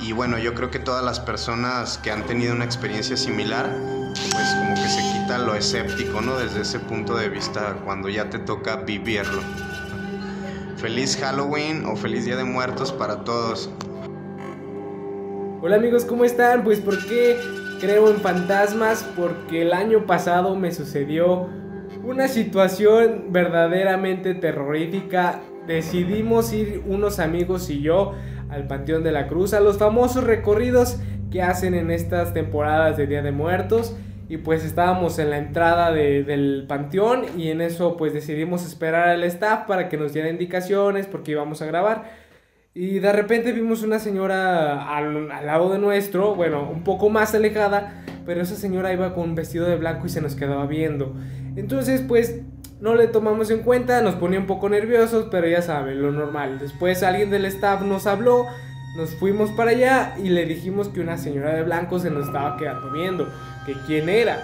y 0.00 0.12
bueno, 0.12 0.38
yo 0.38 0.54
creo 0.54 0.70
que 0.70 0.78
todas 0.78 1.04
las 1.04 1.20
personas 1.20 1.98
que 1.98 2.10
han 2.10 2.24
tenido 2.24 2.54
una 2.54 2.64
experiencia 2.64 3.16
similar, 3.16 3.68
pues 4.32 4.54
como 4.54 4.74
que 4.74 4.88
se 4.88 5.00
quita 5.00 5.38
lo 5.38 5.54
escéptico, 5.54 6.20
¿no? 6.20 6.38
Desde 6.38 6.62
ese 6.62 6.78
punto 6.78 7.16
de 7.16 7.28
vista, 7.28 7.76
cuando 7.84 8.08
ya 8.08 8.30
te 8.30 8.38
toca 8.38 8.76
vivirlo. 8.76 9.42
Feliz 10.76 11.16
Halloween 11.16 11.84
o 11.86 11.96
feliz 11.96 12.24
Día 12.24 12.36
de 12.36 12.44
Muertos 12.44 12.92
para 12.92 13.24
todos. 13.24 13.70
Hola 15.60 15.76
amigos, 15.76 16.04
¿cómo 16.04 16.24
están? 16.24 16.62
Pues 16.62 16.78
¿por 16.78 17.04
qué 17.04 17.40
creo 17.80 18.10
en 18.10 18.20
fantasmas? 18.20 19.04
Porque 19.16 19.62
el 19.62 19.72
año 19.72 20.06
pasado 20.06 20.54
me 20.54 20.72
sucedió 20.72 21.48
una 22.08 22.26
situación 22.26 23.26
verdaderamente 23.28 24.34
terrorífica. 24.34 25.40
Decidimos 25.66 26.54
ir 26.54 26.82
unos 26.86 27.18
amigos 27.18 27.68
y 27.68 27.82
yo 27.82 28.14
al 28.48 28.66
Panteón 28.66 29.04
de 29.04 29.12
la 29.12 29.28
Cruz, 29.28 29.52
a 29.52 29.60
los 29.60 29.76
famosos 29.76 30.24
recorridos 30.24 30.98
que 31.30 31.42
hacen 31.42 31.74
en 31.74 31.90
estas 31.90 32.32
temporadas 32.32 32.96
de 32.96 33.06
Día 33.06 33.20
de 33.20 33.30
Muertos. 33.30 33.94
Y 34.30 34.38
pues 34.38 34.64
estábamos 34.64 35.18
en 35.18 35.30
la 35.30 35.38
entrada 35.38 35.90
del 35.92 36.64
panteón 36.68 37.24
y 37.36 37.48
en 37.48 37.60
eso 37.62 37.96
pues 37.96 38.12
decidimos 38.12 38.64
esperar 38.66 39.08
al 39.08 39.24
staff 39.24 39.66
para 39.66 39.88
que 39.88 39.96
nos 39.96 40.12
diera 40.12 40.28
indicaciones 40.28 41.06
porque 41.06 41.32
íbamos 41.32 41.60
a 41.62 41.66
grabar. 41.66 42.10
Y 42.80 43.00
de 43.00 43.12
repente 43.12 43.50
vimos 43.50 43.82
una 43.82 43.98
señora 43.98 44.96
al, 44.96 45.32
al, 45.32 45.46
lado 45.46 45.72
de 45.72 45.80
nuestro, 45.80 46.36
bueno, 46.36 46.70
un 46.70 46.84
poco 46.84 47.10
más 47.10 47.34
alejada, 47.34 48.04
pero 48.24 48.40
esa 48.40 48.54
señora 48.54 48.92
iba 48.92 49.14
con 49.14 49.30
un 49.30 49.34
vestido 49.34 49.66
de 49.66 49.74
blanco 49.74 50.06
y 50.06 50.10
se 50.10 50.20
nos 50.20 50.36
quedaba 50.36 50.64
viendo. 50.66 51.12
Entonces, 51.56 52.02
pues 52.06 52.36
no 52.80 52.94
le 52.94 53.08
tomamos 53.08 53.50
en 53.50 53.64
cuenta, 53.64 54.00
nos 54.00 54.14
ponía 54.14 54.38
un 54.38 54.46
poco 54.46 54.68
nerviosos, 54.68 55.26
pero 55.28 55.48
ya 55.48 55.60
saben, 55.60 56.00
lo 56.00 56.12
normal. 56.12 56.60
Después 56.60 57.02
alguien 57.02 57.30
del 57.30 57.46
staff 57.46 57.82
nos 57.82 58.06
habló, 58.06 58.46
nos 58.96 59.12
fuimos 59.16 59.50
para 59.50 59.72
allá 59.72 60.14
y 60.22 60.28
le 60.28 60.46
dijimos 60.46 60.86
que 60.88 61.00
una 61.00 61.18
señora 61.18 61.56
de 61.56 61.64
blanco 61.64 61.98
se 61.98 62.10
nos 62.10 62.28
estaba 62.28 62.56
quedando 62.58 62.92
viendo, 62.92 63.28
que 63.66 63.74
quién 63.88 64.08
era. 64.08 64.38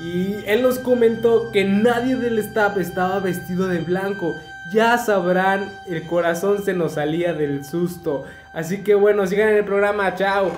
Y 0.00 0.36
él 0.46 0.62
nos 0.62 0.78
comentó 0.78 1.50
que 1.52 1.64
nadie 1.64 2.14
del 2.14 2.38
staff 2.38 2.76
estaba 2.76 3.18
vestido 3.18 3.66
de 3.66 3.80
blanco. 3.80 4.32
Ya 4.72 4.96
sabrán, 4.98 5.72
el 5.88 6.06
corazón 6.06 6.62
se 6.64 6.74
nos 6.74 6.92
salía 6.92 7.32
del 7.32 7.64
susto. 7.64 8.24
Así 8.52 8.84
que 8.84 8.94
bueno, 8.94 9.26
sigan 9.26 9.48
en 9.48 9.56
el 9.56 9.64
programa, 9.64 10.14
chao. 10.14 10.52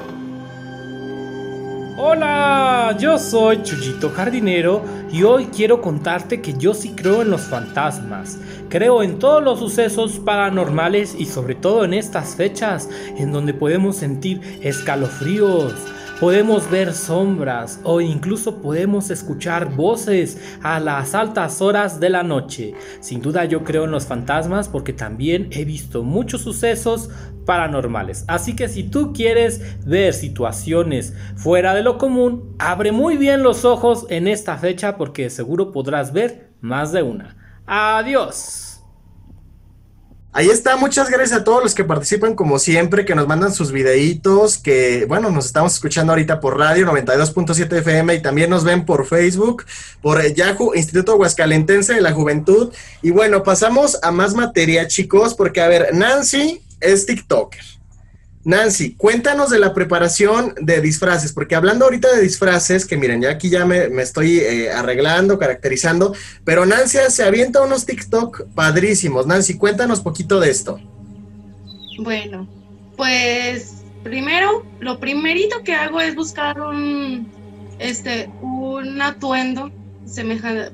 Hola, 1.97 2.95
yo 2.99 3.19
soy 3.19 3.63
Chuyito 3.63 4.11
Jardinero 4.11 4.83
y 5.11 5.23
hoy 5.23 5.47
quiero 5.47 5.81
contarte 5.81 6.43
que 6.43 6.53
yo 6.55 6.75
sí 6.75 6.93
creo 6.95 7.23
en 7.23 7.31
los 7.31 7.43
fantasmas. 7.43 8.39
Creo 8.69 9.03
en 9.03 9.19
todos 9.19 9.43
los 9.43 9.59
sucesos 9.59 10.19
paranormales 10.19 11.15
y 11.19 11.25
sobre 11.25 11.55
todo 11.55 11.85
en 11.85 11.95
estas 11.95 12.35
fechas 12.35 12.91
en 13.17 13.33
donde 13.33 13.55
podemos 13.55 13.97
sentir 13.97 14.61
escalofríos, 14.63 15.75
podemos 16.23 16.71
ver 16.71 16.95
sombras 16.95 17.81
o 17.83 18.01
incluso 18.01 18.63
podemos 18.63 19.11
escuchar 19.11 19.75
voces 19.75 20.41
a 20.63 20.79
las 20.79 21.17
altas 21.17 21.61
horas 21.61 21.99
de 21.99 22.11
la 22.11 22.23
noche. 22.23 22.75
Sin 23.01 23.21
duda 23.21 23.45
yo 23.45 23.65
creo 23.65 23.87
en 23.87 23.91
los 23.91 24.07
fantasmas 24.07 24.69
porque 24.69 24.93
también 24.93 25.49
he 25.51 25.65
visto 25.65 26.05
muchos 26.05 26.43
sucesos 26.43 27.11
paranormales. 27.45 28.25
Así 28.29 28.55
que 28.55 28.69
si 28.69 28.85
tú 28.85 29.13
quieres 29.13 29.85
ver 29.85 30.15
situaciones 30.15 31.13
fuera 31.35 31.75
de 31.75 31.83
lo 31.83 31.99
común, 31.99 32.55
abre 32.61 32.93
muy 32.93 33.17
bien 33.17 33.43
los 33.43 33.65
ojos 33.65 34.07
en 34.09 34.29
esta 34.29 34.57
fecha 34.59 34.97
porque 34.97 35.29
seguro 35.29 35.73
podrás 35.73 36.13
ver 36.13 36.53
más 36.61 36.93
de 36.93 37.03
una. 37.03 37.37
Adiós. 37.67 38.72
Ahí 40.35 40.49
está, 40.49 40.77
muchas 40.79 41.11
gracias 41.11 41.39
a 41.39 41.45
todos 41.45 41.63
los 41.63 41.75
que 41.75 41.85
participan 41.85 42.35
como 42.35 42.59
siempre, 42.59 43.05
que 43.05 43.15
nos 43.15 43.29
mandan 43.29 43.53
sus 43.53 43.71
videitos, 43.71 44.57
que 44.57 45.05
bueno, 45.07 45.31
nos 45.31 45.45
estamos 45.45 45.75
escuchando 45.75 46.13
ahorita 46.13 46.41
por 46.41 46.59
radio 46.59 46.87
92.7 46.87 47.71
FM 47.81 48.15
y 48.15 48.23
también 48.23 48.49
nos 48.49 48.65
ven 48.65 48.87
por 48.87 49.05
Facebook, 49.05 49.67
por 50.01 50.25
Yahoo, 50.33 50.75
Instituto 50.75 51.13
Aguascalentense 51.13 51.93
de 51.93 52.01
la 52.01 52.13
Juventud. 52.13 52.73
Y 53.03 53.11
bueno, 53.11 53.43
pasamos 53.43 53.99
a 54.03 54.11
más 54.11 54.33
materia, 54.35 54.89
chicos, 54.89 55.35
porque 55.35 55.61
a 55.61 55.69
ver, 55.69 55.95
Nancy 55.95 56.63
es 56.81 57.05
TikToker. 57.05 57.82
Nancy, 58.45 58.95
cuéntanos 58.95 59.51
de 59.51 59.61
la 59.61 59.73
preparación 59.73 60.55
de 60.61 60.81
disfraces, 60.81 61.33
porque 61.33 61.55
hablando 61.55 61.85
ahorita 61.85 62.13
de 62.13 62.23
disfraces, 62.23 62.87
que 62.87 62.97
miren, 62.97 63.23
ya 63.23 63.31
aquí 63.31 63.51
ya 63.51 63.65
me, 63.65 63.89
me 63.89 64.03
estoy 64.03 64.39
eh, 64.39 64.73
arreglando, 64.73 65.39
caracterizando, 65.39 66.15
pero 66.45 66.67
Nancy 66.67 66.99
se 67.09 67.23
avienta 67.23 67.63
unos 67.63 67.87
TikTok 67.87 68.47
padrísimos. 68.55 69.27
Nancy, 69.27 69.57
cuéntanos 69.57 70.01
poquito 70.01 70.41
de 70.41 70.51
esto. 70.51 70.81
Bueno, 71.99 72.49
pues 72.97 73.83
primero, 74.03 74.65
lo 74.81 74.99
primerito 74.99 75.63
que 75.63 75.75
hago 75.75 76.01
es 76.01 76.15
buscar 76.15 76.61
un, 76.61 77.31
este, 77.79 78.29
un 78.41 79.01
atuendo 79.01 79.71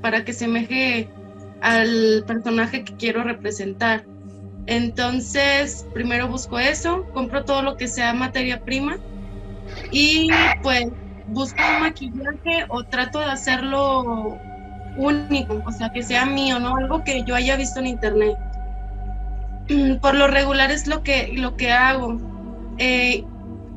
para 0.00 0.24
que 0.24 0.32
semeje 0.32 1.08
al 1.60 2.24
personaje 2.26 2.84
que 2.84 2.96
quiero 2.96 3.22
representar. 3.22 4.04
Entonces, 4.68 5.86
primero 5.94 6.28
busco 6.28 6.58
eso, 6.58 7.06
compro 7.14 7.42
todo 7.42 7.62
lo 7.62 7.78
que 7.78 7.88
sea 7.88 8.12
materia 8.12 8.60
prima 8.60 8.98
y 9.90 10.28
pues 10.62 10.84
busco 11.26 11.62
un 11.74 11.80
maquillaje 11.80 12.66
o 12.68 12.84
trato 12.84 13.18
de 13.18 13.24
hacerlo 13.24 14.38
único, 14.98 15.62
o 15.64 15.72
sea, 15.72 15.88
que 15.88 16.02
sea 16.02 16.26
mío, 16.26 16.60
¿no? 16.60 16.76
Algo 16.76 17.02
que 17.02 17.24
yo 17.26 17.34
haya 17.34 17.56
visto 17.56 17.80
en 17.80 17.86
internet. 17.86 18.36
Por 20.02 20.14
lo 20.14 20.26
regular 20.26 20.70
es 20.70 20.86
lo 20.86 21.02
que, 21.02 21.32
lo 21.32 21.56
que 21.56 21.72
hago. 21.72 22.20
Eh, 22.76 23.24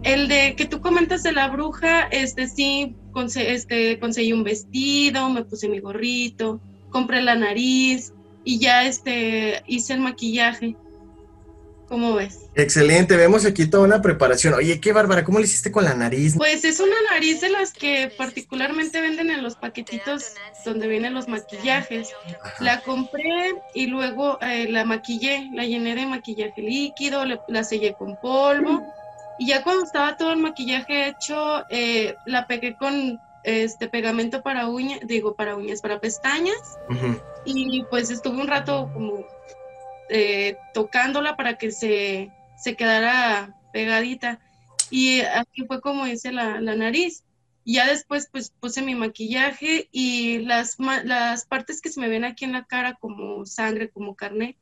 el 0.04 0.28
de 0.28 0.56
que 0.58 0.66
tú 0.66 0.82
comentas 0.82 1.24
de 1.24 1.32
la 1.32 1.48
bruja, 1.48 2.02
este 2.12 2.48
sí, 2.48 2.98
este, 3.38 3.98
conseguí 3.98 4.34
un 4.34 4.44
vestido, 4.44 5.30
me 5.30 5.46
puse 5.46 5.70
mi 5.70 5.80
gorrito, 5.80 6.60
compré 6.90 7.22
la 7.22 7.36
nariz, 7.36 8.14
y 8.44 8.60
ya 8.60 8.86
este 8.86 9.64
hice 9.68 9.94
el 9.94 10.00
maquillaje. 10.00 10.76
¿Cómo 11.88 12.16
ves? 12.16 12.40
Excelente, 12.56 13.18
vemos 13.18 13.46
aquí 13.46 13.66
toda 13.66 13.84
una 13.84 14.02
preparación. 14.02 14.54
Oye, 14.54 14.80
qué 14.80 14.94
bárbara, 14.94 15.26
¿cómo 15.26 15.40
le 15.40 15.46
hiciste 15.46 15.74
con 15.74 15.84
la 15.84 15.94
nariz? 15.94 16.36
Pues 16.38 16.64
es 16.64 16.80
una 16.80 16.96
nariz 17.12 17.42
de 17.42 17.50
las 17.50 17.74
que 17.74 18.10
particularmente 18.18 19.02
venden 19.02 19.30
en 19.30 19.44
los 19.44 19.56
paquetitos 19.56 20.36
donde 20.64 20.88
vienen 20.88 21.14
los 21.14 21.28
maquillajes. 21.28 22.14
La 22.62 22.80
compré 22.80 23.56
y 23.74 23.88
luego 23.88 24.40
eh, 24.42 24.70
la 24.70 24.86
maquillé, 24.86 25.50
la 25.54 25.66
llené 25.66 25.96
de 25.96 26.06
maquillaje 26.06 26.62
líquido, 26.62 27.26
la 27.26 27.64
sellé 27.66 27.94
con 27.94 28.16
polvo. 28.22 28.82
Y 29.38 29.48
ya 29.48 29.62
cuando 29.64 29.84
estaba 29.84 30.16
todo 30.16 30.32
el 30.32 30.40
maquillaje 30.40 31.10
hecho, 31.10 31.66
eh, 31.70 32.16
la 32.26 32.48
pegué 32.48 32.78
con 32.78 33.20
este 33.44 33.90
pegamento 33.90 34.42
para 34.44 34.68
uñas, 34.68 35.00
digo 35.04 35.36
para 35.36 35.56
uñas, 35.56 35.82
para 35.82 36.00
pestañas. 36.00 36.78
Y 37.46 37.84
pues 37.90 38.12
estuve 38.12 38.42
un 38.42 38.48
rato 38.48 38.90
como 38.94 39.26
eh, 40.10 40.58
tocándola 40.74 41.36
para 41.36 41.58
que 41.58 41.72
se, 41.72 42.32
se, 42.58 42.76
quedara 42.76 43.56
pegadita. 43.74 44.40
Y 44.90 45.22
aquí 45.22 45.66
fue 45.66 45.82
como 45.82 46.08
hice 46.08 46.32
la, 46.32 46.60
la, 46.62 46.76
nariz. 46.76 47.24
Ya 47.66 47.88
después 47.88 48.28
pues 48.32 48.52
puse 48.60 48.82
mi 48.82 48.96
maquillaje 48.96 49.88
y 49.92 50.40
las, 50.40 50.78
las 51.04 51.46
partes 51.46 51.82
que 51.82 51.90
se 51.90 52.00
me 52.00 52.10
ven 52.10 52.26
aquí 52.26 52.46
en 52.46 52.54
la 52.54 52.66
cara 52.66 52.98
como 53.00 53.46
sangre, 53.46 53.90
como 53.90 54.16
carne, 54.16 54.58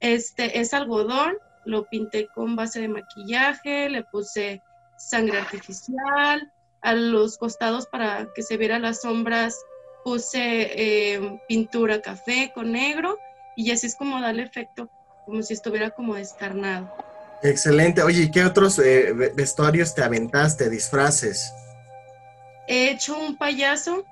este 0.00 0.60
es 0.60 0.72
algodón, 0.74 1.36
lo 1.64 1.84
pinté 1.88 2.28
con 2.34 2.56
base 2.56 2.80
de 2.80 2.88
maquillaje, 2.88 3.90
le 3.90 4.02
puse 4.04 4.62
sangre 4.96 5.38
artificial, 5.38 6.50
a 6.80 6.94
los 6.94 7.38
costados 7.38 7.86
para 7.86 8.28
que 8.34 8.42
se 8.42 8.56
vieran 8.56 8.82
las 8.82 9.00
sombras 9.00 9.64
puse 10.04 10.38
eh, 10.40 11.40
pintura 11.48 12.00
café 12.00 12.52
con 12.54 12.72
negro 12.72 13.18
y 13.56 13.70
así 13.72 13.86
es 13.86 13.96
como 13.96 14.20
darle 14.20 14.42
efecto 14.42 14.88
como 15.26 15.42
si 15.42 15.52
estuviera 15.52 15.90
como 15.90 16.14
descarnado. 16.14 16.90
Excelente. 17.42 18.02
Oye, 18.02 18.22
¿y 18.22 18.30
qué 18.30 18.44
otros 18.44 18.78
eh, 18.78 19.12
vestuarios 19.12 19.94
te 19.94 20.02
aventaste, 20.02 20.70
disfraces? 20.70 21.52
He 22.66 22.90
hecho 22.90 23.18
un 23.18 23.36
payaso. 23.36 24.06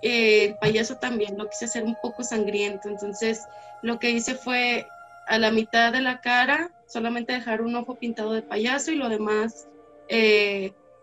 Eh, 0.00 0.46
el 0.46 0.54
payaso 0.56 0.96
también 0.96 1.36
lo 1.36 1.50
quise 1.50 1.66
hacer 1.66 1.84
un 1.84 1.96
poco 2.00 2.24
sangriento. 2.24 2.88
Entonces, 2.88 3.42
lo 3.82 3.98
que 3.98 4.10
hice 4.10 4.34
fue 4.34 4.86
a 5.26 5.38
la 5.38 5.50
mitad 5.50 5.92
de 5.92 6.00
la 6.00 6.22
cara, 6.22 6.70
solamente 6.86 7.34
dejar 7.34 7.60
un 7.60 7.76
ojo 7.76 7.96
pintado 7.96 8.32
de 8.32 8.40
payaso 8.40 8.90
y 8.90 8.94
lo 8.94 9.10
demás 9.10 9.66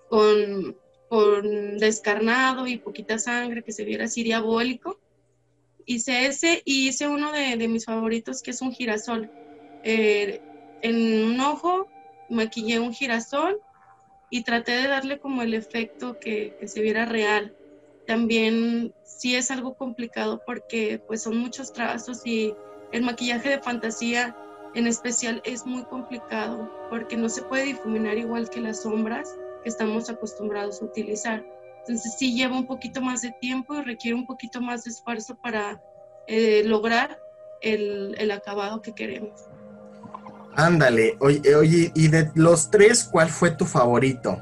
con 0.10 0.75
con 1.13 1.77
descarnado 1.77 2.65
y 2.65 2.77
poquita 2.77 3.20
sangre, 3.20 3.62
que 3.62 3.72
se 3.72 3.86
viera 3.86 4.05
así 4.05 4.24
diabólico. 4.24 5.00
Hice 5.86 6.25
ese 6.25 6.63
y 6.65 6.88
hice 6.88 7.08
uno 7.08 7.32
de, 7.32 7.55
mis 7.67 7.86
favoritos 7.86 8.41
que 8.41 8.50
es 8.50 8.63
un 8.63 8.72
girasol. 8.72 9.29
Eh, 9.84 10.41
en 10.82 11.24
un 11.24 11.39
ojo 11.39 11.88
maquillé 12.32 12.79
un 12.79 12.96
girasol 12.96 13.62
y 14.32 14.41
traté 14.41 14.72
de 14.72 14.88
darle 14.88 15.20
como 15.20 15.43
el 15.43 15.53
efecto 15.53 16.17
que, 16.20 16.55
se 16.65 16.82
viera 16.82 17.05
real. 17.05 17.53
también 18.08 18.91
sí 19.03 19.36
es 19.36 19.51
algo 19.51 19.75
complicado 19.75 20.41
porque 20.48 21.00
pues 21.05 21.22
son 21.22 21.38
muchos 21.38 21.72
trazos 21.74 22.25
y 22.25 22.55
el 22.91 23.03
maquillaje 23.03 23.50
de 23.50 23.62
fantasía 23.62 24.36
en 24.74 24.88
especial 24.88 25.43
es 25.46 25.63
muy 25.67 25.84
complicado 25.84 26.67
porque 26.89 27.17
no 27.17 27.29
se 27.29 27.43
puede 27.43 27.65
difuminar 27.65 28.17
igual 28.17 28.50
que 28.50 28.62
las 28.62 28.82
sombras 28.82 29.29
que 29.63 29.70
estamos 29.70 30.10
acostumbrados 30.10 30.82
a 30.82 30.86
utilizar. 30.86 31.43
Entonces 31.79 32.15
sí 32.17 32.34
lleva 32.34 32.55
un 32.58 32.67
poquito 32.67 33.01
más 33.01 33.22
de 33.22 33.32
tiempo 33.41 33.75
y 33.75 33.82
requiere 33.82 34.15
un 34.15 34.25
poquito 34.25 34.62
más 34.62 34.84
de 34.84 34.91
esfuerzo 34.91 35.36
para 35.41 35.82
eh, 36.27 36.63
lograr 36.65 37.17
el, 37.62 38.15
el, 38.17 38.32
acabado 38.32 38.82
que 38.82 38.93
queremos. 38.93 39.41
Ándale, 40.55 41.17
oye, 41.20 41.55
oye, 41.55 41.91
y 41.96 42.08
de 42.08 42.32
los 42.36 42.70
tres, 42.70 43.03
¿cuál 43.03 43.29
fue 43.29 43.51
tu 43.51 43.65
favorito? 43.65 44.38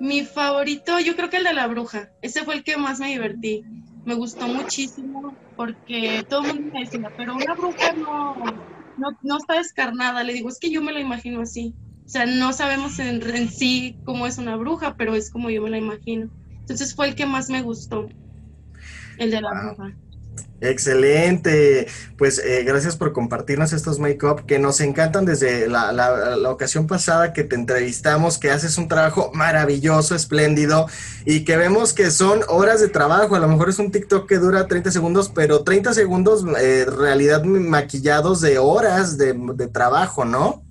Mi 0.00 0.24
favorito, 0.24 0.98
yo 1.00 1.16
creo 1.16 1.30
que 1.30 1.38
el 1.38 1.44
de 1.44 1.52
la 1.52 1.66
bruja. 1.66 2.10
Ese 2.22 2.44
fue 2.44 2.54
el 2.54 2.64
que 2.64 2.76
más 2.76 3.00
me 3.00 3.08
divertí. 3.08 3.64
Me 4.04 4.14
gustó 4.14 4.46
muchísimo 4.46 5.34
porque 5.56 6.24
todo 6.28 6.44
el 6.44 6.54
mundo 6.54 6.70
me 6.74 6.80
decía, 6.80 7.12
pero 7.16 7.34
una 7.34 7.54
bruja 7.54 7.92
no, 7.94 8.34
no, 8.96 9.18
no 9.22 9.36
está 9.38 9.54
descarnada. 9.54 10.22
Le 10.22 10.32
digo, 10.32 10.48
es 10.48 10.58
que 10.58 10.70
yo 10.70 10.82
me 10.82 10.92
lo 10.92 11.00
imagino 11.00 11.40
así. 11.40 11.74
O 12.04 12.08
sea, 12.08 12.26
no 12.26 12.52
sabemos 12.52 12.98
en, 12.98 13.22
en, 13.22 13.50
sí 13.50 13.96
cómo 14.04 14.26
es 14.26 14.38
una 14.38 14.56
bruja, 14.56 14.94
pero 14.96 15.14
es 15.14 15.30
como 15.30 15.50
yo 15.50 15.62
me 15.62 15.70
la 15.70 15.78
imagino. 15.78 16.28
Entonces 16.60 16.94
fue 16.94 17.08
el 17.08 17.14
que 17.14 17.26
más 17.26 17.48
me 17.48 17.62
gustó, 17.62 18.08
el 19.18 19.30
de 19.30 19.40
la 19.40 19.50
bruja. 19.50 19.94
Excelente. 20.60 21.86
Pues 22.16 22.38
eh, 22.38 22.64
gracias 22.64 22.96
por 22.96 23.12
compartirnos 23.12 23.72
estos 23.72 23.98
make-up 23.98 24.46
que 24.46 24.58
nos 24.58 24.80
encantan 24.80 25.24
desde 25.24 25.68
la, 25.68 25.92
la, 25.92 26.36
la, 26.36 26.50
ocasión 26.50 26.86
pasada 26.86 27.32
que 27.32 27.44
te 27.44 27.56
entrevistamos, 27.56 28.38
que 28.38 28.50
haces 28.50 28.78
un 28.78 28.88
trabajo 28.88 29.30
maravilloso, 29.34 30.14
espléndido 30.14 30.88
y 31.26 31.44
que 31.44 31.56
vemos 31.56 31.92
que 31.92 32.10
son 32.10 32.40
horas 32.48 32.80
de 32.80 32.88
trabajo. 32.88 33.34
A 33.34 33.40
lo 33.40 33.48
mejor 33.48 33.68
es 33.68 33.78
un 33.78 33.90
TikTok 33.90 34.28
que 34.28 34.38
dura 34.38 34.66
30 34.66 34.90
segundos, 34.90 35.30
pero 35.34 35.64
30 35.64 35.92
segundos 35.92 36.44
eh, 36.60 36.86
realidad 36.86 37.44
maquillados 37.44 38.40
de 38.40 38.58
horas 38.58 39.18
de, 39.18 39.34
de 39.34 39.68
trabajo, 39.68 40.24
¿no? 40.24 40.63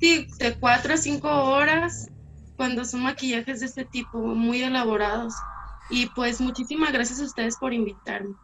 Sí, 0.00 0.26
de 0.38 0.54
4 0.54 0.94
a 0.94 0.96
5 0.96 1.28
horas 1.28 2.08
cuando 2.56 2.84
son 2.84 3.02
maquillajes 3.02 3.60
de 3.60 3.66
este 3.66 3.84
tipo, 3.84 4.18
muy 4.18 4.62
elaborados. 4.62 5.34
Y 5.90 6.06
pues 6.06 6.40
muchísimas 6.40 6.92
gracias 6.92 7.20
a 7.20 7.24
ustedes 7.24 7.56
por 7.56 7.72
invitarme. 7.72 8.34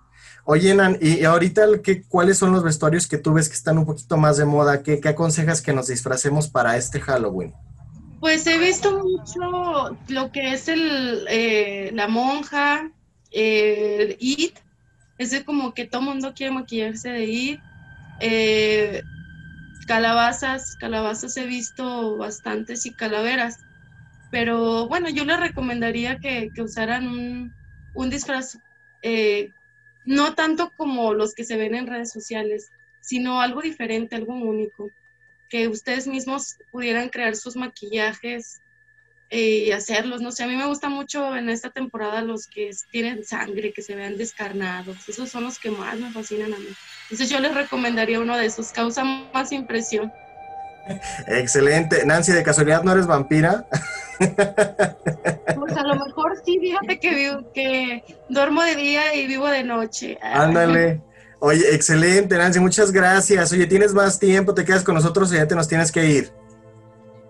Oye, 0.44 0.74
Nan, 0.74 0.98
y 1.00 1.24
ahorita, 1.24 1.66
¿qué, 1.82 2.02
¿cuáles 2.02 2.38
son 2.38 2.52
los 2.52 2.62
vestuarios 2.62 3.06
que 3.06 3.18
tú 3.18 3.34
ves 3.34 3.48
que 3.48 3.54
están 3.54 3.78
un 3.78 3.86
poquito 3.86 4.16
más 4.16 4.36
de 4.36 4.44
moda? 4.44 4.82
¿Qué, 4.82 5.00
qué 5.00 5.08
aconsejas 5.08 5.60
que 5.60 5.72
nos 5.72 5.88
disfracemos 5.88 6.48
para 6.48 6.76
este 6.76 7.00
Halloween? 7.00 7.52
Pues 8.20 8.46
he 8.46 8.58
visto 8.58 9.02
mucho 9.02 9.96
lo 10.08 10.32
que 10.32 10.52
es 10.52 10.68
el, 10.68 11.26
eh, 11.28 11.90
la 11.92 12.08
monja, 12.08 12.90
eh, 13.30 14.16
It, 14.18 14.56
es 15.18 15.44
como 15.44 15.74
que 15.74 15.84
todo 15.84 16.02
mundo 16.02 16.32
quiere 16.34 16.52
maquillarse 16.52 17.10
de 17.10 17.24
It. 17.24 17.60
Eh, 18.20 19.02
calabazas, 19.86 20.76
calabazas 20.76 21.36
he 21.36 21.46
visto 21.46 22.16
bastantes 22.16 22.86
y 22.86 22.94
calaveras. 22.94 23.56
Pero 24.30 24.88
bueno, 24.88 25.08
yo 25.08 25.24
les 25.24 25.38
recomendaría 25.38 26.18
que, 26.18 26.50
que 26.54 26.62
usaran 26.62 27.06
un, 27.06 27.54
un 27.94 28.10
disfraz 28.10 28.58
eh, 29.02 29.50
no 30.04 30.34
tanto 30.34 30.72
como 30.76 31.14
los 31.14 31.34
que 31.34 31.44
se 31.44 31.56
ven 31.56 31.74
en 31.74 31.86
redes 31.86 32.10
sociales, 32.10 32.70
sino 33.00 33.40
algo 33.40 33.60
diferente, 33.60 34.16
algo 34.16 34.34
único, 34.34 34.90
que 35.48 35.68
ustedes 35.68 36.06
mismos 36.06 36.56
pudieran 36.70 37.08
crear 37.08 37.36
sus 37.36 37.56
maquillajes 37.56 38.60
y 39.30 39.72
hacerlos, 39.72 40.20
no 40.20 40.30
sé, 40.30 40.44
a 40.44 40.46
mí 40.46 40.56
me 40.56 40.66
gusta 40.66 40.88
mucho 40.88 41.36
en 41.36 41.48
esta 41.48 41.70
temporada 41.70 42.22
los 42.22 42.46
que 42.46 42.70
tienen 42.90 43.24
sangre, 43.24 43.72
que 43.72 43.82
se 43.82 43.94
vean 43.94 44.16
descarnados, 44.16 45.08
esos 45.08 45.28
son 45.28 45.44
los 45.44 45.58
que 45.58 45.70
más 45.70 45.98
me 45.98 46.12
fascinan 46.12 46.54
a 46.54 46.58
mí. 46.58 46.68
Entonces 47.04 47.28
yo 47.28 47.40
les 47.40 47.54
recomendaría 47.54 48.20
uno 48.20 48.36
de 48.36 48.46
esos, 48.46 48.70
causa 48.70 49.04
más 49.04 49.52
impresión. 49.52 50.12
Excelente. 51.26 52.06
Nancy, 52.06 52.32
¿de 52.32 52.42
casualidad 52.42 52.84
no 52.84 52.92
eres 52.92 53.06
vampira? 53.06 53.66
Pues 54.18 55.76
a 55.76 55.82
lo 55.82 55.96
mejor 55.96 56.40
sí, 56.44 56.58
fíjate 56.60 56.98
que, 57.00 57.14
vivo, 57.14 57.52
que 57.52 58.04
duermo 58.28 58.62
de 58.62 58.76
día 58.76 59.14
y 59.14 59.26
vivo 59.26 59.48
de 59.48 59.64
noche. 59.64 60.18
Ándale. 60.22 61.02
Oye, 61.38 61.74
excelente, 61.74 62.36
Nancy, 62.38 62.60
muchas 62.60 62.92
gracias. 62.92 63.52
Oye, 63.52 63.66
¿tienes 63.66 63.92
más 63.92 64.18
tiempo? 64.18 64.54
¿Te 64.54 64.64
quedas 64.64 64.84
con 64.84 64.94
nosotros 64.94 65.30
o 65.32 65.34
ya 65.34 65.46
te 65.46 65.54
nos 65.54 65.68
tienes 65.68 65.92
que 65.92 66.06
ir? 66.06 66.32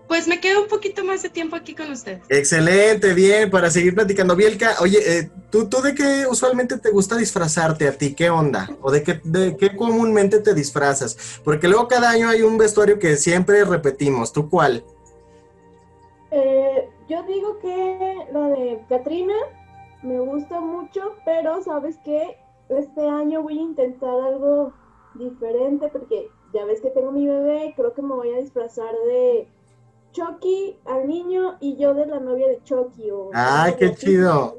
Pues 0.07 0.27
me 0.27 0.39
quedo 0.39 0.61
un 0.61 0.67
poquito 0.69 1.03
más 1.03 1.21
de 1.21 1.29
tiempo 1.29 1.55
aquí 1.55 1.75
con 1.75 1.91
ustedes. 1.91 2.21
Excelente, 2.29 3.13
bien, 3.13 3.49
para 3.49 3.69
seguir 3.69 3.93
platicando. 3.93 4.35
Bielka, 4.35 4.75
oye, 4.79 4.99
eh, 5.05 5.29
¿tú, 5.49 5.67
¿tú 5.67 5.81
de 5.81 5.93
qué 5.93 6.25
usualmente 6.29 6.77
te 6.77 6.91
gusta 6.91 7.17
disfrazarte 7.17 7.87
a 7.87 7.91
ti? 7.91 8.13
¿Qué 8.13 8.29
onda? 8.29 8.69
¿O 8.81 8.89
de 8.89 9.03
qué, 9.03 9.19
de 9.23 9.57
qué 9.57 9.75
comúnmente 9.75 10.39
te 10.39 10.53
disfrazas? 10.53 11.41
Porque 11.43 11.67
luego 11.67 11.87
cada 11.89 12.11
año 12.11 12.29
hay 12.29 12.41
un 12.41 12.57
vestuario 12.57 12.99
que 12.99 13.17
siempre 13.17 13.65
repetimos. 13.65 14.31
¿Tú 14.31 14.49
cuál? 14.49 14.83
Eh, 16.31 16.89
yo 17.09 17.23
digo 17.23 17.59
que 17.59 18.27
la 18.31 18.47
de 18.49 18.79
Katrina 18.87 19.35
me 20.03 20.19
gusta 20.19 20.61
mucho, 20.61 21.15
pero 21.25 21.61
¿sabes 21.63 21.97
qué? 22.05 22.37
Este 22.69 23.01
año 23.01 23.41
voy 23.41 23.59
a 23.59 23.61
intentar 23.61 24.09
algo 24.09 24.73
diferente 25.15 25.89
porque 25.89 26.29
ya 26.53 26.65
ves 26.65 26.81
que 26.81 26.89
tengo 26.89 27.11
mi 27.11 27.27
bebé, 27.27 27.73
creo 27.75 27.93
que 27.93 28.01
me 28.01 28.13
voy 28.13 28.33
a 28.33 28.41
disfrazar 28.41 28.93
de 29.05 29.47
Chucky 30.17 30.75
al 30.85 31.07
niño 31.07 31.57
y 31.61 31.77
yo 31.77 31.93
de 31.93 32.07
la 32.07 32.19
novia 32.19 32.47
de 32.47 32.59
Chucky. 32.63 33.11
O 33.11 33.29
ah, 33.35 33.71
qué 33.77 33.93
chido. 33.93 34.57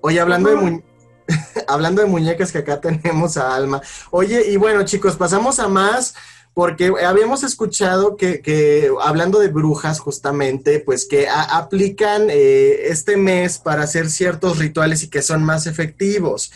Oye, 0.00 0.20
hablando 0.20 0.50
de, 0.50 0.82
hablando 1.66 2.00
de 2.00 2.06
muñecas 2.06 2.52
que 2.52 2.58
acá 2.58 2.80
tenemos 2.80 3.36
a 3.36 3.56
Alma. 3.56 3.82
Oye, 4.12 4.50
y 4.50 4.56
bueno, 4.56 4.84
chicos, 4.84 5.16
pasamos 5.16 5.58
a 5.58 5.66
más 5.66 6.14
porque 6.52 6.92
habíamos 7.04 7.42
escuchado 7.42 8.16
que, 8.16 8.40
que, 8.40 8.88
hablando 9.02 9.40
de 9.40 9.48
brujas 9.48 9.98
justamente, 9.98 10.78
pues 10.78 11.06
que 11.06 11.26
a, 11.28 11.42
aplican 11.42 12.28
eh, 12.30 12.86
este 12.86 13.16
mes 13.16 13.58
para 13.58 13.82
hacer 13.82 14.08
ciertos 14.08 14.58
rituales 14.60 15.02
y 15.02 15.10
que 15.10 15.22
son 15.22 15.42
más 15.42 15.66
efectivos. 15.66 16.52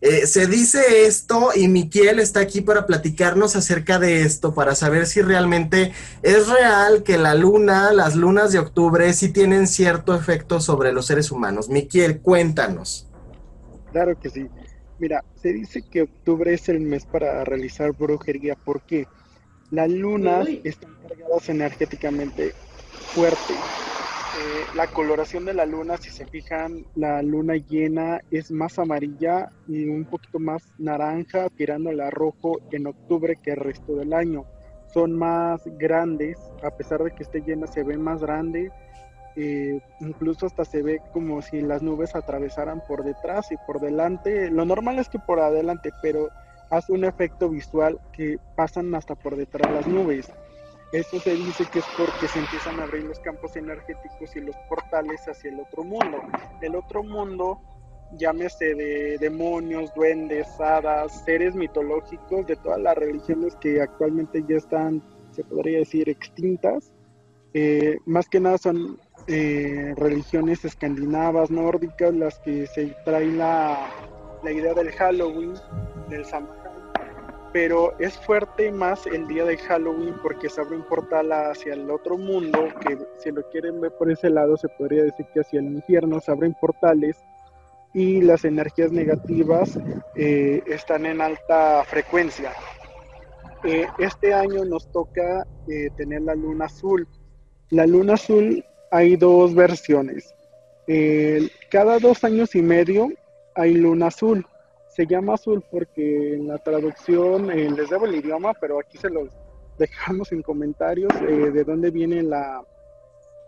Eh, 0.00 0.26
se 0.26 0.46
dice 0.46 1.06
esto 1.06 1.50
y 1.54 1.66
Miquiel 1.66 2.20
está 2.20 2.40
aquí 2.40 2.60
para 2.60 2.86
platicarnos 2.86 3.56
acerca 3.56 3.98
de 3.98 4.22
esto, 4.22 4.54
para 4.54 4.74
saber 4.74 5.06
si 5.06 5.22
realmente 5.22 5.92
es 6.22 6.48
real 6.48 7.02
que 7.02 7.18
la 7.18 7.34
luna, 7.34 7.92
las 7.92 8.14
lunas 8.14 8.52
de 8.52 8.60
octubre, 8.60 9.12
sí 9.12 9.30
tienen 9.30 9.66
cierto 9.66 10.14
efecto 10.14 10.60
sobre 10.60 10.92
los 10.92 11.06
seres 11.06 11.32
humanos. 11.32 11.68
Miquiel, 11.68 12.20
cuéntanos. 12.20 13.08
Claro 13.92 14.18
que 14.20 14.30
sí. 14.30 14.48
Mira, 14.98 15.24
se 15.40 15.52
dice 15.52 15.82
que 15.82 16.02
octubre 16.02 16.54
es 16.54 16.68
el 16.68 16.80
mes 16.80 17.04
para 17.06 17.44
realizar 17.44 17.92
brujería. 17.92 18.54
¿Por 18.54 18.82
qué? 18.82 19.06
Las 19.70 19.90
lunas 19.90 20.48
están 20.64 20.96
cargadas 21.06 21.48
energéticamente 21.48 22.54
fuerte. 23.14 23.54
Eh, 24.36 24.66
la 24.74 24.86
coloración 24.88 25.46
de 25.46 25.54
la 25.54 25.64
luna, 25.64 25.96
si 25.96 26.10
se 26.10 26.26
fijan, 26.26 26.84
la 26.94 27.22
luna 27.22 27.56
llena 27.56 28.20
es 28.30 28.50
más 28.50 28.78
amarilla 28.78 29.50
y 29.66 29.88
un 29.88 30.04
poquito 30.04 30.38
más 30.38 30.62
naranja, 30.78 31.48
tirándole 31.48 32.02
a 32.02 32.10
rojo 32.10 32.60
en 32.70 32.86
octubre 32.86 33.36
que 33.42 33.52
el 33.52 33.56
resto 33.56 33.96
del 33.96 34.12
año. 34.12 34.44
Son 34.92 35.12
más 35.12 35.62
grandes, 35.78 36.38
a 36.62 36.70
pesar 36.70 37.02
de 37.02 37.12
que 37.12 37.22
esté 37.22 37.40
llena, 37.40 37.66
se 37.66 37.82
ve 37.82 37.96
más 37.96 38.20
grande. 38.20 38.70
Eh, 39.34 39.80
incluso 40.00 40.46
hasta 40.46 40.64
se 40.64 40.82
ve 40.82 41.00
como 41.12 41.40
si 41.40 41.60
las 41.62 41.82
nubes 41.82 42.14
atravesaran 42.14 42.82
por 42.86 43.04
detrás 43.04 43.50
y 43.50 43.56
por 43.66 43.80
delante. 43.80 44.50
Lo 44.50 44.64
normal 44.64 44.98
es 44.98 45.08
que 45.08 45.18
por 45.18 45.40
adelante, 45.40 45.90
pero 46.02 46.28
hace 46.70 46.92
un 46.92 47.04
efecto 47.04 47.48
visual 47.48 47.98
que 48.12 48.38
pasan 48.56 48.94
hasta 48.94 49.14
por 49.14 49.36
detrás 49.36 49.72
las 49.72 49.86
nubes. 49.86 50.30
Esto 50.92 51.20
se 51.20 51.34
dice 51.34 51.66
que 51.70 51.80
es 51.80 51.84
porque 51.98 52.28
se 52.28 52.38
empiezan 52.38 52.80
a 52.80 52.84
abrir 52.84 53.04
los 53.04 53.18
campos 53.20 53.56
energéticos 53.56 54.34
y 54.34 54.40
los 54.40 54.56
portales 54.70 55.20
hacia 55.28 55.50
el 55.50 55.60
otro 55.60 55.84
mundo. 55.84 56.22
El 56.62 56.76
otro 56.76 57.02
mundo, 57.02 57.60
llámese 58.12 58.74
de 58.74 59.18
demonios, 59.18 59.92
duendes, 59.94 60.48
hadas, 60.58 61.24
seres 61.26 61.54
mitológicos 61.54 62.46
de 62.46 62.56
todas 62.56 62.80
las 62.80 62.96
religiones 62.96 63.54
que 63.56 63.82
actualmente 63.82 64.42
ya 64.48 64.56
están, 64.56 65.02
se 65.32 65.44
podría 65.44 65.80
decir, 65.80 66.08
extintas. 66.08 66.94
Eh, 67.52 67.98
más 68.06 68.26
que 68.26 68.40
nada 68.40 68.56
son 68.56 68.98
eh, 69.26 69.92
religiones 69.94 70.64
escandinavas, 70.64 71.50
nórdicas, 71.50 72.14
las 72.14 72.38
que 72.38 72.66
se 72.66 72.96
traen 73.04 73.36
la, 73.36 73.90
la 74.42 74.52
idea 74.52 74.72
del 74.72 74.90
Halloween, 74.92 75.52
del 76.08 76.24
Samhain 76.24 76.67
pero 77.52 77.98
es 77.98 78.18
fuerte 78.18 78.70
más 78.70 79.06
el 79.06 79.26
día 79.26 79.44
de 79.44 79.56
Halloween 79.56 80.14
porque 80.22 80.48
se 80.48 80.60
abre 80.60 80.76
un 80.76 80.82
portal 80.82 81.32
hacia 81.32 81.74
el 81.74 81.90
otro 81.90 82.18
mundo, 82.18 82.68
que 82.80 82.98
si 83.18 83.30
lo 83.30 83.42
quieren 83.48 83.80
ver 83.80 83.92
por 83.92 84.10
ese 84.10 84.30
lado 84.30 84.56
se 84.56 84.68
podría 84.68 85.04
decir 85.04 85.26
que 85.32 85.40
hacia 85.40 85.60
el 85.60 85.66
infierno 85.66 86.20
se 86.20 86.30
abren 86.30 86.54
portales 86.60 87.16
y 87.94 88.20
las 88.20 88.44
energías 88.44 88.92
negativas 88.92 89.78
eh, 90.14 90.62
están 90.66 91.06
en 91.06 91.20
alta 91.20 91.84
frecuencia. 91.84 92.52
Eh, 93.64 93.86
este 93.98 94.34
año 94.34 94.64
nos 94.64 94.90
toca 94.92 95.46
eh, 95.66 95.88
tener 95.96 96.22
la 96.22 96.34
luna 96.34 96.66
azul. 96.66 97.08
La 97.70 97.86
luna 97.86 98.14
azul 98.14 98.64
hay 98.90 99.16
dos 99.16 99.54
versiones. 99.54 100.34
Cada 101.70 101.98
dos 101.98 102.24
años 102.24 102.54
y 102.54 102.62
medio 102.62 103.10
hay 103.54 103.74
luna 103.74 104.06
azul. 104.06 104.46
Se 104.98 105.06
llama 105.06 105.34
azul 105.34 105.62
porque 105.70 106.34
en 106.34 106.48
la 106.48 106.58
traducción 106.58 107.52
eh, 107.52 107.70
les 107.70 107.88
debo 107.88 108.06
el 108.06 108.16
idioma, 108.16 108.52
pero 108.54 108.80
aquí 108.80 108.98
se 108.98 109.08
los 109.08 109.28
dejamos 109.78 110.32
en 110.32 110.42
comentarios 110.42 111.12
eh, 111.22 111.52
de 111.52 111.62
dónde 111.62 111.92
viene 111.92 112.20
la, 112.24 112.64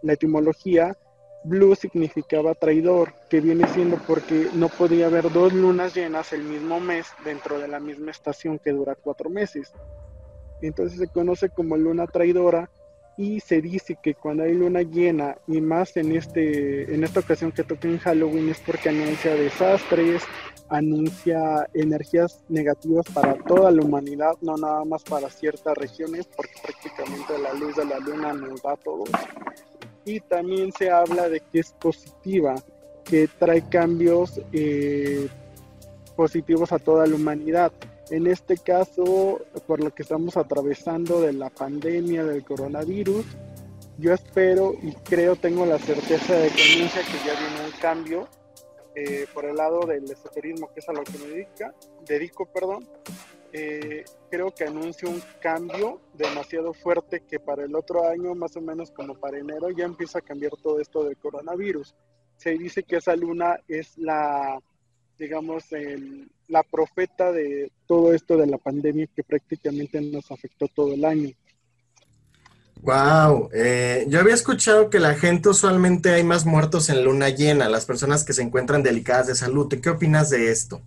etimología. 0.05 0.97
Blue 1.43 1.75
significaba 1.75 2.55
traidor, 2.55 3.15
que 3.29 3.41
viene 3.41 3.67
siendo 3.67 3.97
porque 4.07 4.47
no 4.55 4.69
podía 4.69 5.07
haber 5.07 5.33
dos 5.33 5.53
lunas 5.53 5.93
llenas 5.93 6.33
el 6.33 6.45
mismo 6.45 6.79
mes 6.79 7.09
dentro 7.25 7.59
de 7.59 7.67
la 7.67 7.81
misma 7.81 8.13
estación 8.13 8.61
que 8.61 8.71
dura 8.71 8.95
cuatro 8.95 9.29
meses. 9.29 9.73
Entonces 10.63 11.01
se 11.01 11.09
conoce 11.09 11.49
como 11.49 11.77
luna 11.77 12.07
traidora 12.07 12.71
y 13.17 13.41
se 13.41 13.61
dice 13.61 13.99
que 14.03 14.15
cuando 14.15 14.45
hay 14.45 14.55
luna 14.55 14.83
llena 14.83 15.37
y 15.47 15.61
más 15.61 15.97
en 15.97 16.17
este 16.17 16.95
en 16.95 17.05
esta 17.05 17.21
ocasión 17.21 17.53
que 17.53 17.65
toca 17.65 17.87
en 17.87 17.99
Halloween 17.99 18.49
es 18.49 18.61
porque 18.61 18.89
anuncia 18.89 19.35
desastres, 19.35 20.23
anuncia 20.71 21.69
energías 21.75 22.41
negativas 22.49 23.05
para 23.13 23.35
toda 23.45 23.71
la 23.73 23.83
humanidad, 23.83 24.35
no 24.41 24.57
nada 24.57 24.85
más 24.85 25.03
para 25.03 25.29
ciertas 25.29 25.77
regiones, 25.77 26.27
porque 26.35 26.55
prácticamente 26.63 27.39
la 27.39 27.53
luz 27.55 27.77
de 27.77 27.85
la 27.85 27.99
luna 27.99 28.33
nos 28.33 28.63
da 28.63 28.77
todo. 28.77 29.05
Y 30.05 30.21
también 30.21 30.73
se 30.73 30.91
habla 30.91 31.29
de 31.29 31.41
que 31.41 31.59
es 31.59 31.73
positiva, 31.73 32.55
que 33.05 33.29
trae 33.29 33.69
cambios 33.69 34.41
eh, 34.53 35.29
positivos 36.17 36.73
a 36.73 36.79
toda 36.79 37.07
la 37.07 37.17
humanidad. 37.17 37.73
En 38.11 38.27
este 38.27 38.57
caso, 38.57 39.41
por 39.67 39.83
lo 39.83 39.93
que 39.93 40.03
estamos 40.03 40.37
atravesando 40.37 41.21
de 41.21 41.33
la 41.33 41.51
pandemia 41.51 42.25
del 42.25 42.45
coronavirus, 42.45 43.25
yo 43.99 44.15
espero 44.15 44.75
y 44.83 44.93
creo, 44.93 45.37
tengo 45.37 45.67
la 45.67 45.79
certeza 45.79 46.35
de 46.35 46.49
que 46.49 46.63
anuncia 46.63 47.03
que 47.03 47.27
ya 47.27 47.39
viene 47.39 47.67
un 47.67 47.81
cambio 47.81 48.29
eh, 48.95 49.27
por 49.33 49.45
el 49.45 49.57
lado 49.57 49.87
del 49.87 50.05
esoterismo, 50.05 50.73
que 50.73 50.81
es 50.81 50.89
a 50.89 50.93
lo 50.93 51.05
que 51.05 51.19
me 51.19 51.27
dedica, 51.27 51.75
dedico, 52.07 52.47
perdón, 52.47 52.89
eh, 53.53 54.05
creo 54.31 54.53
que 54.53 54.65
anuncia 54.65 55.09
un 55.09 55.21
cambio 55.41 56.01
demasiado 56.15 56.73
fuerte 56.73 57.23
que 57.29 57.41
para 57.41 57.65
el 57.65 57.75
otro 57.75 58.09
año, 58.09 58.35
más 58.35 58.57
o 58.57 58.61
menos 58.61 58.91
como 58.91 59.15
para 59.15 59.39
enero, 59.39 59.71
ya 59.71 59.85
empieza 59.85 60.19
a 60.19 60.23
cambiar 60.23 60.53
todo 60.63 60.81
esto 60.81 61.05
del 61.05 61.17
coronavirus. 61.17 61.95
Se 62.37 62.51
dice 62.53 62.83
que 62.85 62.97
esa 62.97 63.17
luna 63.17 63.61
es 63.69 63.99
la, 63.99 64.61
digamos, 65.19 65.65
la 66.49 66.63
profeta 66.63 67.33
de 67.33 67.71
todo 67.87 68.15
esto 68.15 68.37
de 68.37 68.47
la 68.47 68.59
pandemia 68.59 69.09
que 69.15 69.25
prácticamente 69.25 70.01
nos 70.01 70.31
afectó 70.31 70.67
todo 70.69 70.95
el 70.95 71.05
año. 71.05 71.31
Wow, 72.83 73.51
eh, 73.53 74.07
yo 74.09 74.21
había 74.21 74.35
escuchado 74.35 74.89
que 74.89 74.99
la 74.99 75.15
gente 75.15 75.51
usualmente 75.51 76.11
hay 76.11 76.25
más 76.25 76.47
muertos 76.47 76.89
en 76.89 77.05
luna 77.05 77.29
llena, 77.29 77.69
las 77.69 77.85
personas 77.85 78.25
que 78.25 78.33
se 78.33 78.43
encuentran 78.43 78.83
delicadas 78.83 79.27
de 79.27 79.35
salud. 79.35 79.69
¿Qué 79.69 79.91
opinas 79.91 80.31
de 80.31 80.51
esto? 80.51 80.81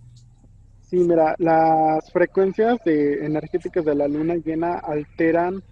Sí, 0.90 0.96
mira, 0.96 1.36
las 1.38 2.10
frecuencias 2.12 2.78
de, 2.84 3.24
energéticas 3.24 3.84
de 3.84 3.94
la 3.94 4.08
luna 4.08 4.34
llena 4.34 4.74
alteran 4.74 5.62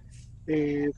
eh, 0.46 0.90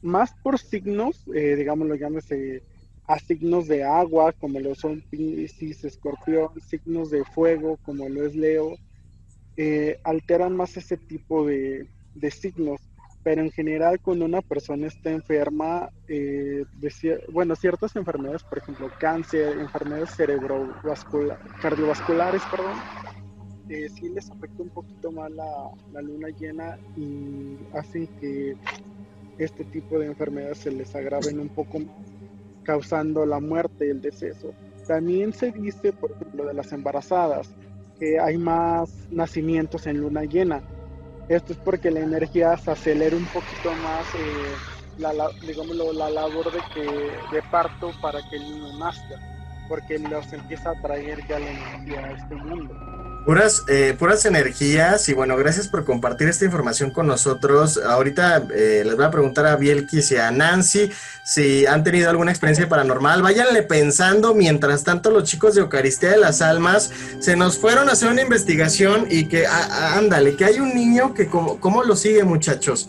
más 0.00 0.32
por 0.42 0.60
signos, 0.60 1.24
eh, 1.34 1.56
digámoslo, 1.56 1.96
llámese 1.96 2.62
a 3.08 3.18
signos 3.18 3.66
de 3.66 3.82
agua, 3.82 4.32
como 4.32 4.60
lo 4.60 4.76
son 4.76 5.02
Piscis, 5.10 5.82
Escorpión, 5.84 6.50
signos 6.68 7.10
de 7.10 7.24
fuego, 7.24 7.78
como 7.84 8.08
lo 8.08 8.24
es 8.24 8.36
Leo, 8.36 8.76
eh, 9.56 9.98
alteran 10.04 10.54
más 10.54 10.76
ese 10.76 10.96
tipo 10.96 11.44
de 11.46 11.88
signos 12.30 12.80
pero 13.22 13.42
en 13.42 13.50
general 13.50 14.00
cuando 14.00 14.24
una 14.24 14.42
persona 14.42 14.86
está 14.86 15.10
enferma, 15.10 15.90
eh, 16.06 16.64
bueno, 17.32 17.56
ciertas 17.56 17.94
enfermedades, 17.96 18.42
por 18.42 18.58
ejemplo, 18.58 18.90
cáncer, 18.98 19.58
enfermedades 19.58 20.10
cerebrovasculares, 20.10 21.38
cardiovasculares, 21.60 22.42
perdón, 22.50 22.76
eh, 23.68 23.88
sí 23.90 24.08
les 24.08 24.30
afecta 24.30 24.62
un 24.62 24.70
poquito 24.70 25.12
más 25.12 25.30
la, 25.30 26.00
luna 26.00 26.28
llena 26.28 26.78
y 26.96 27.58
hacen 27.74 28.06
que 28.20 28.56
este 29.38 29.64
tipo 29.64 29.98
de 29.98 30.06
enfermedades 30.06 30.58
se 30.58 30.70
les 30.70 30.94
agraven 30.94 31.38
un 31.38 31.48
poco, 31.48 31.80
causando 32.62 33.26
la 33.26 33.40
muerte 33.40 33.90
el 33.90 34.00
deceso. 34.00 34.52
También 34.86 35.32
se 35.32 35.52
dice, 35.52 35.92
por 35.92 36.12
ejemplo, 36.12 36.46
de 36.46 36.54
las 36.54 36.72
embarazadas, 36.72 37.50
que 37.98 38.18
hay 38.18 38.38
más 38.38 38.90
nacimientos 39.10 39.86
en 39.86 40.00
luna 40.00 40.24
llena 40.24 40.62
esto 41.28 41.52
es 41.52 41.58
porque 41.58 41.90
la 41.90 42.00
energía 42.00 42.56
se 42.56 42.70
acelera 42.70 43.16
un 43.16 43.26
poquito 43.26 43.72
más, 43.74 44.06
eh, 44.14 44.56
la, 44.98 45.12
digámoslo, 45.46 45.92
la 45.92 46.10
labor 46.10 46.50
de, 46.50 46.60
que, 46.74 47.36
de 47.36 47.42
parto 47.50 47.92
para 48.00 48.20
que 48.28 48.36
el 48.36 48.42
niño 48.42 48.78
nazca, 48.78 49.20
porque 49.68 49.98
los 49.98 50.32
empieza 50.32 50.70
a 50.70 50.82
traer 50.82 51.26
ya 51.26 51.38
la 51.38 51.50
energía 51.50 52.04
a 52.04 52.12
este 52.12 52.34
mundo. 52.34 52.74
Puras, 53.24 53.64
eh, 53.68 53.94
puras 53.98 54.24
energías 54.24 55.06
y 55.10 55.12
bueno, 55.12 55.36
gracias 55.36 55.68
por 55.68 55.84
compartir 55.84 56.28
esta 56.28 56.46
información 56.46 56.90
con 56.90 57.06
nosotros. 57.06 57.76
Ahorita 57.76 58.42
eh, 58.54 58.82
les 58.86 58.96
voy 58.96 59.04
a 59.04 59.10
preguntar 59.10 59.46
a 59.46 59.56
Bielkis 59.56 60.12
y 60.12 60.16
a 60.16 60.30
Nancy 60.30 60.90
si 61.24 61.66
han 61.66 61.84
tenido 61.84 62.08
alguna 62.08 62.30
experiencia 62.30 62.68
paranormal. 62.70 63.20
Váyanle 63.20 63.62
pensando, 63.64 64.34
mientras 64.34 64.82
tanto 64.82 65.10
los 65.10 65.24
chicos 65.24 65.54
de 65.54 65.60
Eucaristía 65.60 66.10
de 66.10 66.16
las 66.16 66.40
Almas 66.40 66.90
se 67.20 67.36
nos 67.36 67.58
fueron 67.58 67.90
a 67.90 67.92
hacer 67.92 68.10
una 68.10 68.22
investigación 68.22 69.06
y 69.10 69.28
que, 69.28 69.46
ándale, 69.46 70.34
que 70.34 70.46
hay 70.46 70.60
un 70.60 70.74
niño 70.74 71.12
que, 71.12 71.26
como, 71.26 71.60
¿cómo 71.60 71.84
lo 71.84 71.96
sigue 71.96 72.24
muchachos? 72.24 72.88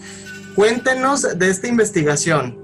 Cuéntenos 0.56 1.38
de 1.38 1.50
esta 1.50 1.68
investigación. 1.68 2.58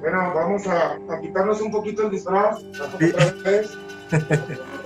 Bueno, 0.00 0.32
vamos 0.34 0.66
a, 0.66 0.98
quitarnos 1.20 1.60
un 1.60 1.70
poquito 1.70 2.04
el 2.04 2.10
disfraz. 2.10 2.62
Otra 2.62 3.50
vez. 3.50 3.70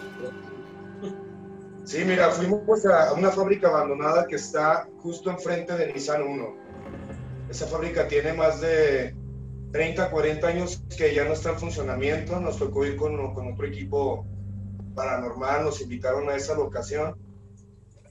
Sí, 1.85 2.03
mira, 2.03 2.31
fuimos 2.31 2.87
a 2.87 3.13
una 3.13 3.31
fábrica 3.31 3.69
abandonada 3.69 4.27
que 4.27 4.37
está 4.37 4.89
justo 5.03 5.31
enfrente 5.31 5.77
de 5.77 5.93
Nissan 5.93 6.23
1. 6.23 6.57
Esa 7.51 7.67
fábrica 7.67 8.09
tiene 8.09 8.33
más 8.33 8.63
de 8.63 9.15
30, 9.71 10.11
40 10.11 10.47
años 10.47 10.83
que 10.97 11.15
ya 11.15 11.25
no 11.25 11.35
está 11.35 11.51
en 11.51 11.59
funcionamiento. 11.59 12.41
Nos 12.41 12.59
tocó 12.59 12.87
ir 12.87 12.97
con, 12.97 13.35
con 13.35 13.53
otro 13.53 13.67
equipo 13.67 14.27
paranormal, 14.95 15.65
nos 15.65 15.83
invitaron 15.83 16.29
a 16.31 16.37
esa 16.37 16.55
locación. 16.55 17.19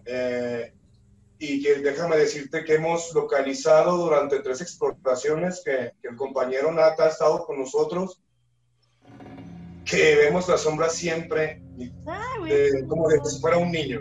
Eh, 0.06 0.72
y 1.40 1.64
que 1.64 1.80
déjame 1.80 2.18
decirte 2.18 2.64
que 2.64 2.76
hemos 2.76 3.12
localizado 3.16 3.98
durante 3.98 4.40
tres 4.42 4.62
exploraciones 4.62 5.64
que, 5.66 5.94
que 6.00 6.10
el 6.10 6.16
compañero 6.16 6.72
Nata 6.72 7.06
ha 7.06 7.10
estado 7.10 7.44
con 7.44 7.60
nosotros 7.60 8.22
que 9.84 10.16
vemos 10.16 10.48
la 10.48 10.58
sombra 10.58 10.90
siempre 10.90 11.63
ah, 12.08 12.36
como 12.88 13.10
de 13.10 13.20
si 13.26 13.40
fuera 13.40 13.58
un 13.58 13.72
niño. 13.72 14.00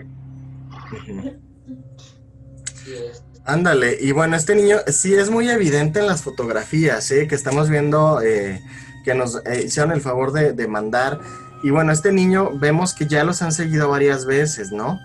Ándale, 3.44 3.98
y 4.00 4.12
bueno, 4.12 4.36
este 4.36 4.54
niño 4.54 4.78
sí 4.86 5.14
es 5.14 5.30
muy 5.30 5.48
evidente 5.48 5.98
en 5.98 6.06
las 6.06 6.22
fotografías 6.22 7.10
¿eh? 7.10 7.26
que 7.26 7.34
estamos 7.34 7.68
viendo, 7.68 8.20
eh, 8.22 8.62
que 9.04 9.14
nos 9.14 9.44
eh, 9.46 9.64
hicieron 9.66 9.92
el 9.92 10.00
favor 10.00 10.32
de, 10.32 10.68
mandar. 10.68 11.20
Y 11.64 11.70
bueno, 11.70 11.92
este 11.92 12.12
niño 12.12 12.50
vemos 12.58 12.94
que 12.94 13.06
ya 13.06 13.24
los 13.24 13.42
han 13.42 13.52
seguido 13.52 13.88
varias 13.88 14.26
veces, 14.26 14.70
¿no? 14.70 15.00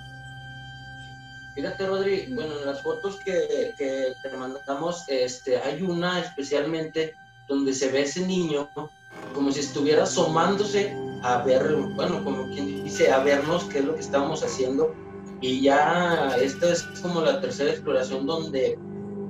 Fíjate, 1.56 1.88
Rodri, 1.88 2.32
bueno, 2.34 2.60
en 2.60 2.66
las 2.68 2.84
fotos 2.84 3.20
que, 3.26 3.74
que 3.76 4.14
te 4.22 4.38
mandamos, 4.38 5.04
este, 5.08 5.58
hay 5.58 5.82
una 5.82 6.20
especialmente 6.20 7.16
donde 7.48 7.74
se 7.74 7.90
ve 7.90 8.02
ese 8.02 8.26
niño 8.28 8.70
como 9.34 9.52
si 9.52 9.62
estuviera 9.62 10.04
asomándose 10.04 10.96
a 11.24 11.44
ver, 11.44 11.76
bueno, 11.96 12.24
como 12.24 12.44
quien 12.54 12.84
dice, 12.84 13.12
a 13.12 13.20
vernos 13.20 13.66
qué 13.66 13.80
es 13.80 13.86
lo 13.86 13.96
que 13.96 14.02
estábamos 14.02 14.44
haciendo. 14.44 14.94
Y 15.42 15.62
ya 15.62 16.36
esta 16.38 16.72
es 16.72 16.84
como 17.02 17.22
la 17.22 17.40
tercera 17.42 17.72
exploración 17.72 18.26
donde 18.26 18.78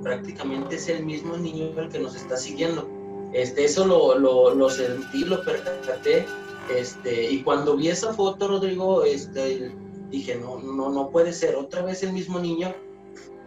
prácticamente 0.02 0.76
es 0.76 0.88
el 0.88 1.04
mismo 1.04 1.36
niño 1.36 1.78
el 1.78 1.88
que 1.88 1.98
nos 1.98 2.14
está 2.14 2.36
siguiendo. 2.36 2.88
Este, 3.32 3.64
eso 3.64 3.86
lo, 3.86 4.18
lo, 4.18 4.54
lo 4.54 4.70
sentí, 4.70 5.24
lo 5.24 5.44
percaté. 5.44 6.26
Este, 6.74 7.30
y 7.30 7.42
cuando 7.42 7.76
vi 7.76 7.88
esa 7.88 8.12
foto, 8.14 8.48
Rodrigo, 8.48 9.04
este, 9.04 9.72
dije, 10.10 10.36
no, 10.36 10.58
no, 10.60 10.90
no 10.90 11.10
puede 11.10 11.32
ser 11.32 11.56
otra 11.56 11.82
vez 11.82 12.02
el 12.02 12.12
mismo 12.12 12.38
niño 12.38 12.74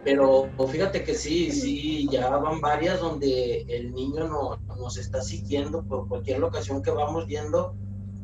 pero 0.04 0.50
fíjate 0.68 1.04
que 1.04 1.14
sí, 1.14 1.52
sí, 1.52 2.08
ya 2.10 2.28
van 2.36 2.60
varias 2.60 3.00
donde 3.00 3.64
el 3.68 3.94
niño 3.94 4.26
no, 4.26 4.56
nos 4.76 4.96
está 4.96 5.22
siguiendo 5.22 5.84
por 5.84 6.08
cualquier 6.08 6.40
locación 6.40 6.82
que 6.82 6.90
vamos 6.90 7.26
viendo, 7.26 7.74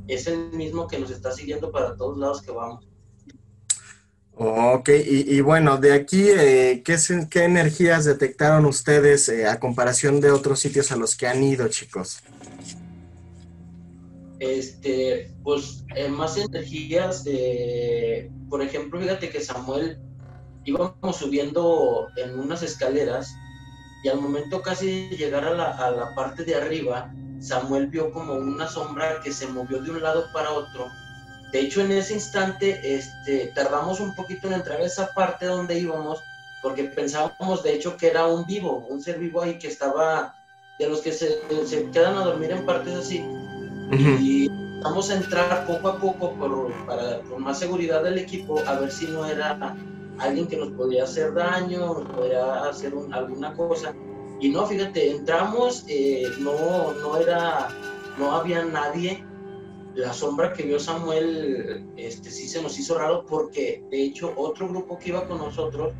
es 0.08 0.26
el 0.26 0.50
mismo 0.52 0.88
que 0.88 0.98
nos 0.98 1.10
está 1.10 1.32
siguiendo 1.32 1.70
para 1.70 1.96
todos 1.96 2.18
lados 2.18 2.42
que 2.42 2.50
vamos. 2.50 2.88
Ok, 4.40 4.90
y, 5.04 5.40
bueno, 5.40 5.78
de 5.78 5.92
aquí, 5.92 6.28
eh, 6.28 6.82
¿qué, 6.84 6.96
¿qué, 7.28 7.42
energías 7.42 8.04
detectaron 8.04 8.66
ustedes 8.66 9.28
eh, 9.28 9.48
a 9.48 9.58
comparación 9.58 10.20
de 10.20 10.30
otros 10.30 10.60
sitios 10.60 10.92
a 10.92 10.96
los 10.96 11.16
que 11.16 11.26
han 11.26 11.42
ido, 11.42 11.66
chicos? 11.66 12.20
Este, 14.38 15.34
pues 15.42 15.84
eh, 15.96 16.08
más 16.08 16.36
energías, 16.36 17.24
por 18.48 18.62
ejemplo, 18.62 19.00
fíjate 19.00 19.28
que 19.28 19.40
Samuel 19.40 19.98
íbamos 20.64 21.16
subiendo 21.16 22.06
en 22.16 22.38
unas 22.38 22.62
escaleras 22.62 23.34
y 24.04 24.08
al 24.08 24.20
momento 24.20 24.62
casi 24.62 25.08
de 25.08 25.16
llegar 25.16 25.44
a 25.46 25.54
la, 25.54 25.70
a 25.72 25.90
la 25.90 26.14
parte 26.14 26.44
de 26.44 26.54
arriba, 26.54 27.12
Samuel 27.40 27.86
vio 27.86 28.12
como 28.12 28.34
una 28.34 28.68
sombra 28.68 29.20
que 29.22 29.32
se 29.32 29.46
movió 29.46 29.80
de 29.80 29.90
un 29.90 30.02
lado 30.02 30.26
para 30.32 30.52
otro. 30.52 30.90
De 31.52 31.60
hecho, 31.60 31.80
en 31.80 31.92
ese 31.92 32.14
instante 32.14 32.94
este, 32.94 33.52
tardamos 33.54 34.00
un 34.00 34.14
poquito 34.14 34.48
en 34.48 34.54
entrar 34.54 34.80
a 34.80 34.84
esa 34.84 35.14
parte 35.14 35.46
donde 35.46 35.78
íbamos, 35.78 36.22
porque 36.62 36.84
pensábamos 36.84 37.62
de 37.62 37.74
hecho 37.74 37.96
que 37.96 38.08
era 38.08 38.26
un 38.26 38.44
vivo, 38.44 38.86
un 38.88 39.02
ser 39.02 39.18
vivo 39.18 39.42
ahí 39.42 39.58
que 39.58 39.68
estaba, 39.68 40.34
de 40.78 40.88
los 40.88 41.00
que 41.00 41.12
se, 41.12 41.38
se 41.66 41.90
quedan 41.90 42.16
a 42.16 42.24
dormir 42.24 42.50
en 42.50 42.66
partes 42.66 42.94
así. 42.94 43.24
Y 44.20 44.48
vamos 44.82 45.10
a 45.10 45.14
entrar 45.14 45.66
poco 45.66 45.88
a 45.88 45.98
poco 45.98 46.34
por, 46.34 46.72
para, 46.84 47.20
con 47.22 47.42
más 47.42 47.58
seguridad 47.58 48.02
del 48.02 48.18
equipo 48.18 48.60
a 48.66 48.78
ver 48.78 48.90
si 48.90 49.06
no 49.06 49.24
era 49.24 49.76
alguien 50.18 50.46
que 50.46 50.56
nos 50.56 50.70
podía 50.72 51.04
hacer 51.04 51.32
daño, 51.32 51.94
nos 51.94 52.08
podía 52.10 52.64
hacer 52.64 52.92
alguna 53.12 53.54
cosa. 53.54 53.94
Y 54.40 54.50
no, 54.50 54.66
fíjate, 54.66 55.10
entramos, 55.10 55.84
eh, 55.88 56.30
no, 56.38 56.92
no 56.92 57.16
era, 57.16 57.68
no 58.18 58.32
había 58.32 58.64
nadie. 58.64 59.24
La 59.94 60.12
sombra 60.12 60.52
que 60.52 60.62
vio 60.62 60.78
Samuel, 60.78 61.88
este, 61.96 62.30
sí 62.30 62.48
se 62.48 62.62
nos 62.62 62.78
hizo 62.78 62.96
raro 62.96 63.26
porque, 63.26 63.84
de 63.90 64.04
hecho, 64.04 64.32
otro 64.36 64.68
grupo 64.68 64.98
que 64.98 65.08
iba 65.08 65.26
con 65.26 65.38
nosotros, 65.38 65.92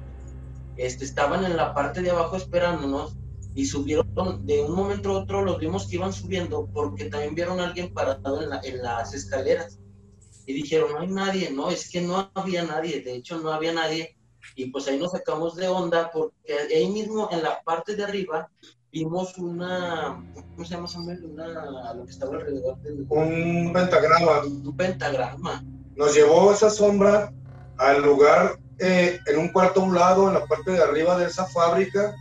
este, 0.77 1.05
estaban 1.05 1.45
en 1.45 1.57
la 1.57 1.75
parte 1.75 2.01
de 2.01 2.11
abajo 2.11 2.37
esperándonos 2.37 3.17
y 3.57 3.67
subieron 3.67 4.47
de 4.47 4.63
un 4.63 4.73
momento 4.77 5.11
a 5.11 5.23
otro, 5.23 5.45
los 5.45 5.59
vimos 5.59 5.89
que 5.89 5.97
iban 5.97 6.13
subiendo 6.13 6.69
porque 6.73 7.07
también 7.07 7.35
vieron 7.35 7.59
a 7.59 7.67
alguien 7.67 7.93
parado 7.93 8.41
en, 8.41 8.51
en 8.63 8.83
las 8.83 9.15
escaleras 9.15 9.81
y 10.47 10.53
dijeron, 10.53 10.93
no 10.93 11.01
hay 11.01 11.09
nadie, 11.09 11.51
no, 11.51 11.69
es 11.69 11.91
que 11.91 12.01
no 12.01 12.31
había 12.35 12.63
nadie, 12.63 13.01
de 13.01 13.17
hecho 13.17 13.39
no 13.39 13.53
había 13.53 13.73
nadie 13.73 14.18
y 14.59 14.67
pues 14.71 14.89
ahí 14.89 14.99
nos 14.99 15.13
sacamos 15.13 15.55
de 15.55 15.69
onda 15.69 16.11
porque 16.13 16.53
ahí 16.75 16.91
mismo 16.91 17.29
en 17.31 17.45
la 17.45 17.63
parte 17.63 17.95
de 17.95 18.03
arriba 18.03 18.51
vimos 18.91 19.39
una, 19.39 20.21
¿cómo 20.35 20.65
se 20.65 20.75
llama 20.75 20.89
Samuel? 20.89 21.25
Una, 21.25 21.95
lo 21.95 22.05
que 22.05 22.11
estaba 22.11 22.35
alrededor 22.35 22.77
del... 22.79 23.07
Un 23.09 23.73
pentagrama. 23.73 24.41
Un 24.43 24.77
pentagrama. 24.77 25.65
Nos 25.95 26.13
llevó 26.13 26.53
esa 26.53 26.71
sombra 26.71 27.33
al 27.77 28.03
lugar, 28.03 28.59
eh, 28.81 29.21
en 29.27 29.39
un 29.39 29.49
cuarto 29.51 29.81
a 29.81 29.85
un 29.85 29.95
lado, 29.95 30.27
en 30.27 30.35
la 30.35 30.45
parte 30.47 30.73
de 30.73 30.83
arriba 30.83 31.17
de 31.17 31.27
esa 31.27 31.47
fábrica, 31.47 32.17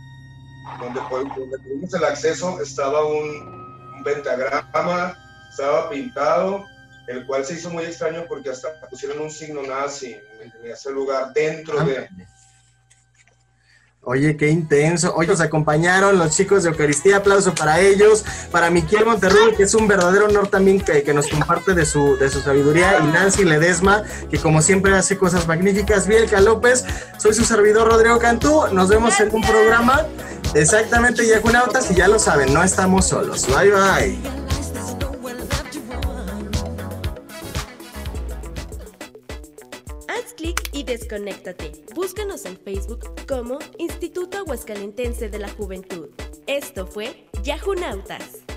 donde, 0.78 1.00
donde 1.10 1.58
tuvimos 1.58 1.92
el 1.92 2.04
acceso, 2.04 2.60
estaba 2.60 3.04
un, 3.04 3.94
un 3.96 4.04
pentagrama, 4.04 5.18
estaba 5.50 5.90
pintado, 5.90 6.62
el 7.08 7.26
cual 7.26 7.44
se 7.44 7.54
hizo 7.54 7.70
muy 7.70 7.84
extraño 7.84 8.26
porque 8.28 8.50
hasta 8.50 8.80
pusieron 8.88 9.20
un 9.20 9.30
signo 9.30 9.62
nazi 9.62 10.12
en 10.40 10.70
ese 10.70 10.90
lugar 10.90 11.32
dentro 11.32 11.82
de... 11.84 12.08
Oye, 14.02 14.36
qué 14.36 14.48
intenso. 14.48 15.14
Hoy 15.14 15.26
nos 15.26 15.40
acompañaron 15.40 16.18
los 16.18 16.34
chicos 16.34 16.62
de 16.62 16.70
Eucaristía. 16.70 17.18
Aplauso 17.18 17.54
para 17.54 17.80
ellos. 17.80 18.24
Para 18.50 18.70
Miquel 18.70 19.04
Monterrey, 19.04 19.54
que 19.54 19.64
es 19.64 19.74
un 19.74 19.86
verdadero 19.86 20.26
honor 20.26 20.48
también 20.48 20.80
que, 20.80 21.02
que, 21.02 21.12
nos 21.12 21.26
comparte 21.26 21.74
de 21.74 21.84
su, 21.84 22.16
de 22.16 22.30
su 22.30 22.40
sabiduría. 22.40 23.00
Y 23.00 23.06
Nancy 23.08 23.44
Ledesma, 23.44 24.04
que 24.30 24.38
como 24.38 24.62
siempre 24.62 24.94
hace 24.94 25.18
cosas 25.18 25.46
magníficas. 25.46 26.06
Bielka 26.06 26.40
López, 26.40 26.86
soy 27.18 27.34
su 27.34 27.44
servidor 27.44 27.88
Rodrigo 27.88 28.18
Cantú. 28.18 28.64
Nos 28.72 28.88
vemos 28.88 29.18
en 29.20 29.34
un 29.34 29.42
programa 29.42 30.06
exactamente 30.54 31.26
Yajunautas 31.26 31.90
y 31.90 31.96
ya 31.96 32.08
lo 32.08 32.18
saben, 32.18 32.54
no 32.54 32.62
estamos 32.62 33.08
solos. 33.08 33.46
Bye 33.48 33.72
bye. 33.72 34.47
Desconéctate. 40.82 41.72
Búscanos 41.94 42.44
en 42.44 42.56
Facebook 42.58 43.00
como 43.26 43.58
Instituto 43.78 44.38
Aguascalentense 44.38 45.28
de 45.28 45.38
la 45.38 45.48
Juventud. 45.48 46.08
Esto 46.46 46.86
fue 46.86 47.26
Yahunautas. 47.42 48.47